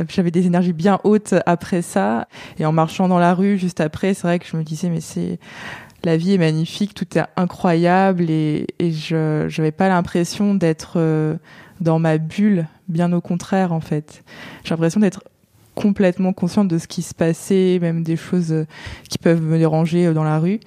J'avais 0.08 0.32
des 0.32 0.46
énergies 0.46 0.74
bien 0.74 1.00
hautes 1.04 1.36
après 1.46 1.82
ça. 1.82 2.28
Et 2.60 2.66
en 2.66 2.72
marchant 2.72 3.08
dans 3.08 3.20
la 3.20 3.34
rue 3.34 3.58
juste 3.58 3.82
après, 3.82 4.14
c'est 4.14 4.28
vrai 4.28 4.40
que 4.40 4.46
je 4.46 4.56
me 4.56 4.64
disais, 4.64 4.90
mais 4.90 5.02
c'est 5.02 5.40
la 6.04 6.18
vie 6.18 6.34
est 6.34 6.38
magnifique, 6.38 6.94
tout 6.94 7.18
est 7.18 7.24
incroyable 7.36 8.30
et, 8.30 8.68
je 8.80 9.46
n'avais 9.58 9.72
pas 9.72 9.90
l'impression 9.90 10.56
d'être 10.56 10.94
euh, 10.96 11.36
dans 11.82 12.00
ma 12.00 12.18
bulle, 12.18 12.68
bien 12.88 13.12
au 13.12 13.22
contraire 13.22 13.74
en 13.74 13.82
fait. 13.82 14.24
J'ai 14.64 14.72
l'impression 14.72 15.00
d'être 15.00 15.24
complètement 15.76 16.34
consciente 16.34 16.68
de 16.68 16.78
ce 16.78 16.88
qui 16.88 17.02
se 17.02 17.14
passait, 17.14 17.80
même 17.82 18.04
des 18.04 18.16
choses 18.16 18.52
euh, 18.52 18.66
qui 19.10 19.18
peuvent 19.18 19.42
me 19.42 19.58
déranger 19.58 20.08
euh, 20.08 20.14
dans 20.14 20.24
la 20.24 20.40
rue 20.40 20.60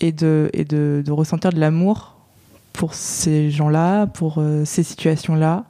et 0.00 0.12
de, 0.12 1.04
ressentir 1.08 1.52
de 1.52 1.58
l'amour 1.58 2.16
pour 2.72 2.94
ces 2.94 3.50
gens-là, 3.50 4.06
pour 4.06 4.42
ces 4.66 4.82
situations-là. 4.82 5.64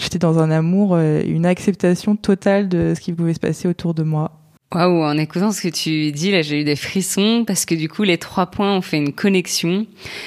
J'étais 0.00 0.18
dans 0.18 0.38
un 0.38 0.50
amour, 0.50 0.94
euh, 0.94 1.20
une 1.26 1.44
acceptation 1.44 2.16
totale 2.16 2.70
de 2.70 2.94
ce 2.96 3.00
qui 3.00 3.12
pouvait 3.12 3.34
se 3.34 3.40
passer 3.40 3.68
autour 3.68 3.92
de 3.92 4.02
moi. 4.02 4.32
Waouh, 4.72 5.02
en 5.02 5.18
écoutant 5.18 5.52
ce 5.52 5.60
que 5.60 5.68
tu 5.68 6.10
dis, 6.10 6.30
là, 6.30 6.40
j'ai 6.40 6.60
eu 6.60 6.64
des 6.64 6.76
frissons 6.76 7.44
parce 7.46 7.66
que 7.66 7.74
du 7.74 7.88
coup, 7.88 8.02
les 8.02 8.16
trois 8.16 8.46
points 8.46 8.74
ont 8.74 8.80
fait 8.80 8.96
une 8.96 9.12
connexion. 9.12 9.86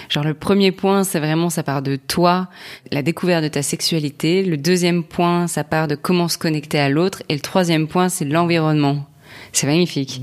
Genre, 0.09 0.23
le 0.23 0.35
premier 0.35 0.71
point, 0.71 1.03
c'est 1.03 1.19
vraiment, 1.19 1.49
ça 1.49 1.63
part 1.63 1.81
de 1.81 1.95
toi, 1.95 2.49
la 2.91 3.01
découverte 3.01 3.41
de 3.41 3.47
ta 3.47 3.63
sexualité. 3.63 4.43
Le 4.43 4.57
deuxième 4.57 5.03
point, 5.03 5.47
ça 5.47 5.63
part 5.63 5.87
de 5.87 5.95
comment 5.95 6.27
se 6.27 6.37
connecter 6.37 6.77
à 6.77 6.89
l'autre. 6.89 7.23
Et 7.29 7.33
le 7.33 7.39
troisième 7.39 7.87
point, 7.87 8.09
c'est 8.09 8.25
l'environnement. 8.25 9.07
C'est 9.53 9.65
magnifique. 9.65 10.21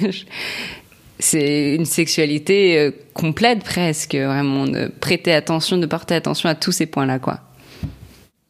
c'est 1.18 1.74
une 1.74 1.86
sexualité 1.86 2.78
euh, 2.78 2.90
complète 3.12 3.62
presque, 3.62 4.14
vraiment, 4.14 4.66
de 4.66 4.90
prêter 5.00 5.34
attention, 5.34 5.76
de 5.76 5.86
porter 5.86 6.14
attention 6.14 6.48
à 6.48 6.54
tous 6.54 6.72
ces 6.72 6.86
points-là, 6.86 7.18
quoi. 7.18 7.40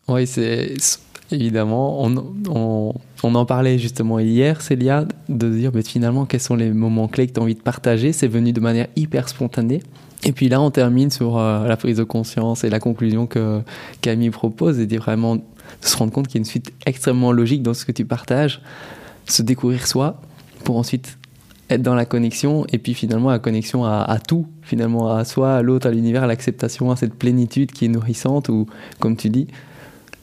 Oui, 0.09 0.27
c'est 0.27 0.75
évidemment, 1.33 2.05
on, 2.05 2.95
en 3.23 3.45
parlait 3.47 3.79
justement 3.79 4.21
hier, 4.21 4.61
Célia, 4.61 5.05
de 5.29 5.49
dire 5.49 5.73
mais 5.75 5.83
finalement 5.83 6.25
quels 6.25 6.41
sont 6.41 6.55
les 6.55 6.71
moments 6.71 7.09
clés 7.09 7.27
que 7.27 7.33
tu 7.33 7.41
as 7.41 7.43
envie 7.43 7.57
de 7.57 7.61
partager? 7.61 8.13
C'est 8.13 8.29
venu 8.29 8.53
de 8.53 8.61
manière 8.61 8.87
hyper 8.95 9.29
spontanée. 9.29 9.83
Et 10.23 10.33
puis 10.33 10.49
là, 10.49 10.61
on 10.61 10.71
termine 10.71 11.11
sur 11.11 11.39
euh, 11.39 11.67
la 11.67 11.77
prise 11.77 11.97
de 11.97 12.05
conscience 12.05 12.65
et 12.65 12.71
la 12.71 12.81
conclusion 12.81 13.27
que 13.27 13.61
Camille 14.01 14.31
propose, 14.31 14.79
et 14.79 14.87
vraiment 14.97 15.39
se 15.81 15.97
rendre 15.97 16.13
compte 16.13 16.29
qu'il 16.29 16.37
y 16.37 16.39
a 16.39 16.43
une 16.43 16.47
suite 16.47 16.73
extrêmement 16.87 17.33
logique 17.33 17.63
dans 17.63 17.75
ce 17.75 17.85
que 17.85 17.93
tu 17.93 18.05
partages, 18.05 18.63
se 19.27 19.43
découvrir 19.43 19.87
soi, 19.87 20.21
pour 20.65 20.79
ensuite 20.79 21.19
être 21.69 21.83
dans 21.83 21.95
la 21.95 22.07
connexion, 22.07 22.65
et 22.73 22.79
puis 22.79 22.95
finalement 22.95 23.31
la 23.31 23.39
connexion 23.39 23.85
à, 23.85 24.19
tout, 24.27 24.47
finalement 24.63 25.15
à 25.15 25.25
soi, 25.25 25.57
à 25.57 25.63
l'autre, 25.63 25.89
à 25.89 25.91
l'univers, 25.91 26.23
à 26.23 26.27
l'acceptation, 26.27 26.91
à 26.91 26.97
cette 26.97 27.15
plénitude 27.15 27.73
qui 27.73 27.85
est 27.85 27.89
nourrissante, 27.89 28.49
ou 28.49 28.67
comme 29.01 29.17
tu 29.17 29.31
dis, 29.31 29.49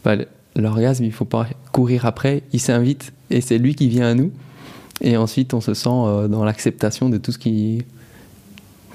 bah, 0.03 0.15
l'orgasme, 0.55 1.03
il 1.03 1.11
faut 1.11 1.25
pas 1.25 1.47
courir 1.71 2.05
après, 2.05 2.43
il 2.51 2.59
s'invite 2.59 3.13
et 3.29 3.41
c'est 3.41 3.57
lui 3.57 3.75
qui 3.75 3.87
vient 3.87 4.07
à 4.07 4.13
nous. 4.13 4.31
Et 5.01 5.17
ensuite, 5.17 5.53
on 5.53 5.61
se 5.61 5.73
sent 5.73 5.89
euh, 5.89 6.27
dans 6.27 6.43
l'acceptation 6.43 7.09
de 7.09 7.17
tout 7.17 7.31
ce 7.31 7.37
qui, 7.37 7.83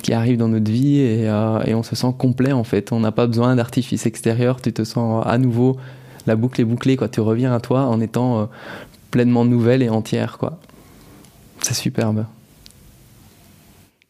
qui 0.03 0.13
arrive 0.13 0.39
dans 0.39 0.49
notre 0.49 0.71
vie 0.71 1.01
et, 1.01 1.29
euh, 1.29 1.63
et 1.65 1.75
on 1.75 1.83
se 1.83 1.97
sent 1.97 2.15
complet 2.17 2.53
en 2.53 2.65
fait. 2.65 2.93
On 2.93 3.01
n'a 3.01 3.13
pas 3.13 3.27
besoin 3.27 3.57
d'artifice 3.57 4.07
extérieur, 4.07 4.61
tu 4.61 4.73
te 4.73 4.85
sens 4.85 5.25
à 5.27 5.39
nouveau, 5.39 5.77
la 6.27 6.37
boucle 6.37 6.61
est 6.61 6.65
bouclée, 6.65 6.97
quoi. 6.97 7.09
tu 7.09 7.21
reviens 7.21 7.53
à 7.53 7.61
toi 7.61 7.87
en 7.87 8.01
étant 8.01 8.41
euh, 8.41 8.47
pleinement 9.11 9.45
nouvelle 9.45 9.83
et 9.83 9.89
entière. 9.89 10.39
quoi. 10.39 10.59
C'est 11.63 11.75
superbe. 11.75 12.27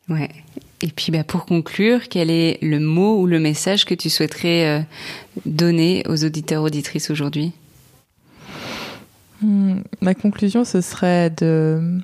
Ouais. 0.08 0.30
Et 0.80 0.88
puis 0.88 1.10
bah, 1.10 1.24
pour 1.24 1.44
conclure, 1.44 2.08
quel 2.08 2.30
est 2.30 2.58
le 2.62 2.78
mot 2.78 3.20
ou 3.20 3.26
le 3.26 3.40
message 3.40 3.84
que 3.84 3.94
tu 3.94 4.10
souhaiterais 4.10 4.66
euh, 4.66 4.80
donner 5.44 6.04
aux 6.08 6.24
auditeurs 6.24 6.62
auditrices 6.62 7.10
aujourd'hui? 7.10 7.52
Hmm, 9.42 9.78
Ma 10.00 10.14
conclusion, 10.14 10.64
ce 10.64 10.80
serait 10.80 11.30
de 11.30 12.00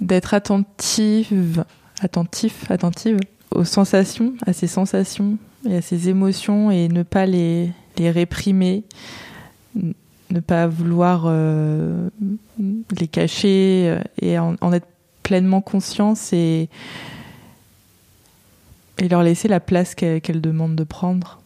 d'être 0.00 0.32
attentive, 0.32 1.64
attentif, 2.00 2.70
attentive 2.70 3.18
aux 3.50 3.64
sensations, 3.64 4.34
à 4.46 4.52
ces 4.52 4.68
sensations 4.68 5.38
et 5.68 5.78
à 5.78 5.82
ces 5.82 6.08
émotions 6.08 6.70
et 6.70 6.88
ne 6.88 7.02
pas 7.02 7.26
les, 7.26 7.72
réprimer, 7.98 8.84
ne 9.74 10.40
pas 10.40 10.68
vouloir 10.68 11.24
euh, 11.26 12.08
les 12.98 13.08
cacher 13.08 13.98
et 14.22 14.38
en 14.38 14.72
être 14.72 14.86
pleinement 15.28 15.60
conscience 15.60 16.32
et, 16.32 16.70
et 18.96 19.08
leur 19.08 19.22
laisser 19.22 19.46
la 19.46 19.60
place 19.60 19.94
qu'elles 19.94 20.40
demandent 20.40 20.74
de 20.74 20.84
prendre. 20.84 21.38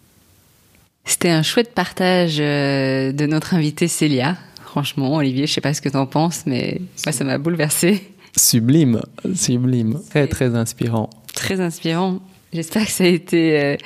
C'était 1.04 1.30
un 1.30 1.42
chouette 1.42 1.74
partage 1.74 2.36
euh, 2.38 3.10
de 3.10 3.26
notre 3.26 3.54
invitée 3.54 3.88
Célia. 3.88 4.36
Franchement, 4.64 5.16
Olivier, 5.16 5.48
je 5.48 5.52
sais 5.52 5.60
pas 5.60 5.74
ce 5.74 5.82
que 5.82 5.88
tu 5.88 5.96
en 5.96 6.06
penses, 6.06 6.44
mais 6.46 6.80
moi, 7.04 7.10
ça 7.10 7.24
m'a 7.24 7.38
bouleversé. 7.38 8.08
Sublime, 8.36 9.02
sublime, 9.34 10.00
très 10.10 10.28
très 10.28 10.54
inspirant. 10.54 11.10
Très 11.34 11.60
inspirant. 11.60 12.20
J'espère 12.52 12.86
que 12.86 12.92
ça 12.92 13.02
a 13.02 13.08
été 13.08 13.60
euh, 13.60 13.76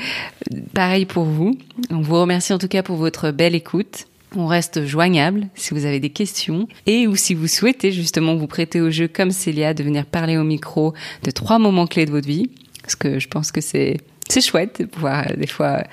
pareil 0.75 1.07
pour 1.07 1.25
vous. 1.25 1.57
On 1.91 2.03
vous 2.03 2.21
remercie 2.21 2.53
en 2.53 2.59
tout 2.59 2.69
cas 2.69 2.83
pour 2.83 2.97
votre 2.97 3.31
belle 3.31 3.55
écoute. 3.55 4.09
On 4.37 4.47
reste 4.47 4.85
joignable 4.85 5.49
si 5.55 5.73
vous 5.73 5.87
avez 5.87 5.99
des 5.99 6.11
questions 6.11 6.69
et 6.85 7.07
ou 7.07 7.17
si 7.17 7.33
vous 7.33 7.47
souhaitez 7.47 7.91
justement 7.91 8.37
vous 8.37 8.47
prêter 8.47 8.83
au 8.83 8.91
jeu 8.91 9.09
comme 9.09 9.31
Célia, 9.31 9.73
de 9.73 9.83
venir 9.83 10.05
parler 10.05 10.37
au 10.37 10.45
micro 10.45 10.93
de 11.23 11.31
trois 11.31 11.59
moments 11.59 11.87
clés 11.87 12.05
de 12.05 12.11
votre 12.11 12.27
vie. 12.27 12.51
Parce 12.83 12.97
que 12.97 13.19
je 13.19 13.29
pense 13.29 13.51
que 13.51 13.63
c'est 13.63 13.97
c'est 14.29 14.41
chouette 14.41 14.81
de 14.81 14.87
pouvoir 14.87 15.27
euh, 15.31 15.37
des 15.37 15.47
fois 15.47 15.85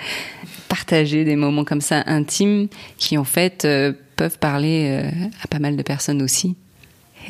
partager 0.68 1.24
des 1.24 1.36
moments 1.36 1.64
comme 1.64 1.82
ça 1.82 2.04
intimes 2.06 2.68
qui 2.98 3.18
en 3.18 3.24
fait 3.24 3.64
euh, 3.64 3.94
peuvent 4.16 4.40
parler 4.40 4.88
euh, 4.90 5.28
à 5.42 5.48
pas 5.48 5.60
mal 5.60 5.78
de 5.78 5.84
personnes 5.84 6.22
aussi. 6.22 6.56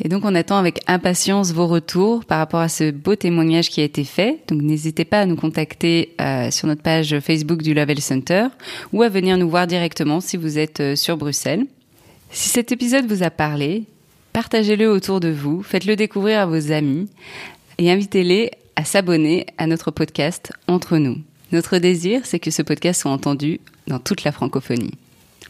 Et 0.02 0.08
donc 0.08 0.24
on 0.24 0.34
attend 0.34 0.56
avec 0.56 0.80
impatience 0.86 1.52
vos 1.52 1.66
retours 1.66 2.24
par 2.24 2.38
rapport 2.38 2.60
à 2.60 2.68
ce 2.68 2.90
beau 2.90 3.16
témoignage 3.16 3.70
qui 3.70 3.80
a 3.80 3.84
été 3.84 4.04
fait. 4.04 4.40
Donc 4.48 4.62
n'hésitez 4.62 5.04
pas 5.04 5.20
à 5.20 5.26
nous 5.26 5.36
contacter 5.36 6.14
euh, 6.20 6.50
sur 6.50 6.66
notre 6.66 6.82
page 6.82 7.18
Facebook 7.20 7.62
du 7.62 7.74
Level 7.74 8.00
Center 8.00 8.46
ou 8.92 9.02
à 9.02 9.08
venir 9.08 9.36
nous 9.38 9.48
voir 9.48 9.66
directement 9.66 10.20
si 10.20 10.36
vous 10.36 10.58
êtes 10.58 10.80
euh, 10.80 10.96
sur 10.96 11.16
Bruxelles. 11.16 11.66
Si 12.30 12.48
cet 12.48 12.72
épisode 12.72 13.06
vous 13.06 13.22
a 13.22 13.30
parlé, 13.30 13.84
partagez-le 14.32 14.90
autour 14.90 15.20
de 15.20 15.28
vous, 15.28 15.62
faites-le 15.62 15.94
découvrir 15.94 16.40
à 16.40 16.46
vos 16.46 16.72
amis 16.72 17.08
et 17.78 17.90
invitez-les 17.90 18.50
à 18.76 18.84
s'abonner 18.84 19.46
à 19.58 19.66
notre 19.66 19.90
podcast 19.92 20.52
Entre 20.66 20.98
nous. 20.98 21.18
Notre 21.52 21.78
désir, 21.78 22.22
c'est 22.24 22.40
que 22.40 22.50
ce 22.50 22.62
podcast 22.62 23.02
soit 23.02 23.12
entendu 23.12 23.60
dans 23.86 24.00
toute 24.00 24.24
la 24.24 24.32
francophonie. 24.32 24.94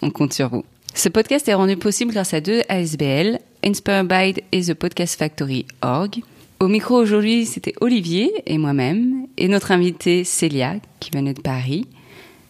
On 0.02 0.11
compte 0.11 0.35
sur 0.35 0.50
vous. 0.50 0.64
Ce 0.96 1.09
podcast 1.09 1.48
est 1.48 1.54
rendu 1.54 1.76
possible 1.76 2.12
grâce 2.12 2.35
à 2.35 2.40
deux 2.40 2.62
ASBL, 2.68 3.40
Inspirebyte 3.64 4.42
et 4.52 4.62
The 4.62 4.74
Podcast 4.74 5.18
Factory 5.18 5.66
Org. 5.83 6.20
Au 6.61 6.68
micro 6.68 6.94
aujourd'hui, 6.94 7.46
c'était 7.46 7.74
Olivier 7.80 8.33
et 8.46 8.59
moi-même, 8.59 9.26
et 9.37 9.48
notre 9.48 9.72
invitée 9.72 10.22
Célia, 10.22 10.76
qui 11.00 11.11
venait 11.11 11.35
de 11.35 11.40
Paris. 11.40 11.88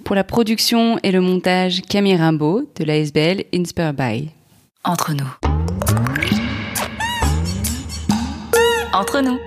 Pour 0.04 0.14
la 0.14 0.24
production 0.24 0.98
et 1.02 1.10
le 1.10 1.22
montage, 1.22 1.80
Camille 1.88 2.16
Rimbaud 2.16 2.68
de 2.78 2.84
l'ASBL 2.84 3.44
Inspirebyte. 3.54 4.28
Entre 4.84 5.14
nous. 5.14 5.30
Entre 8.92 9.22
nous. 9.22 9.38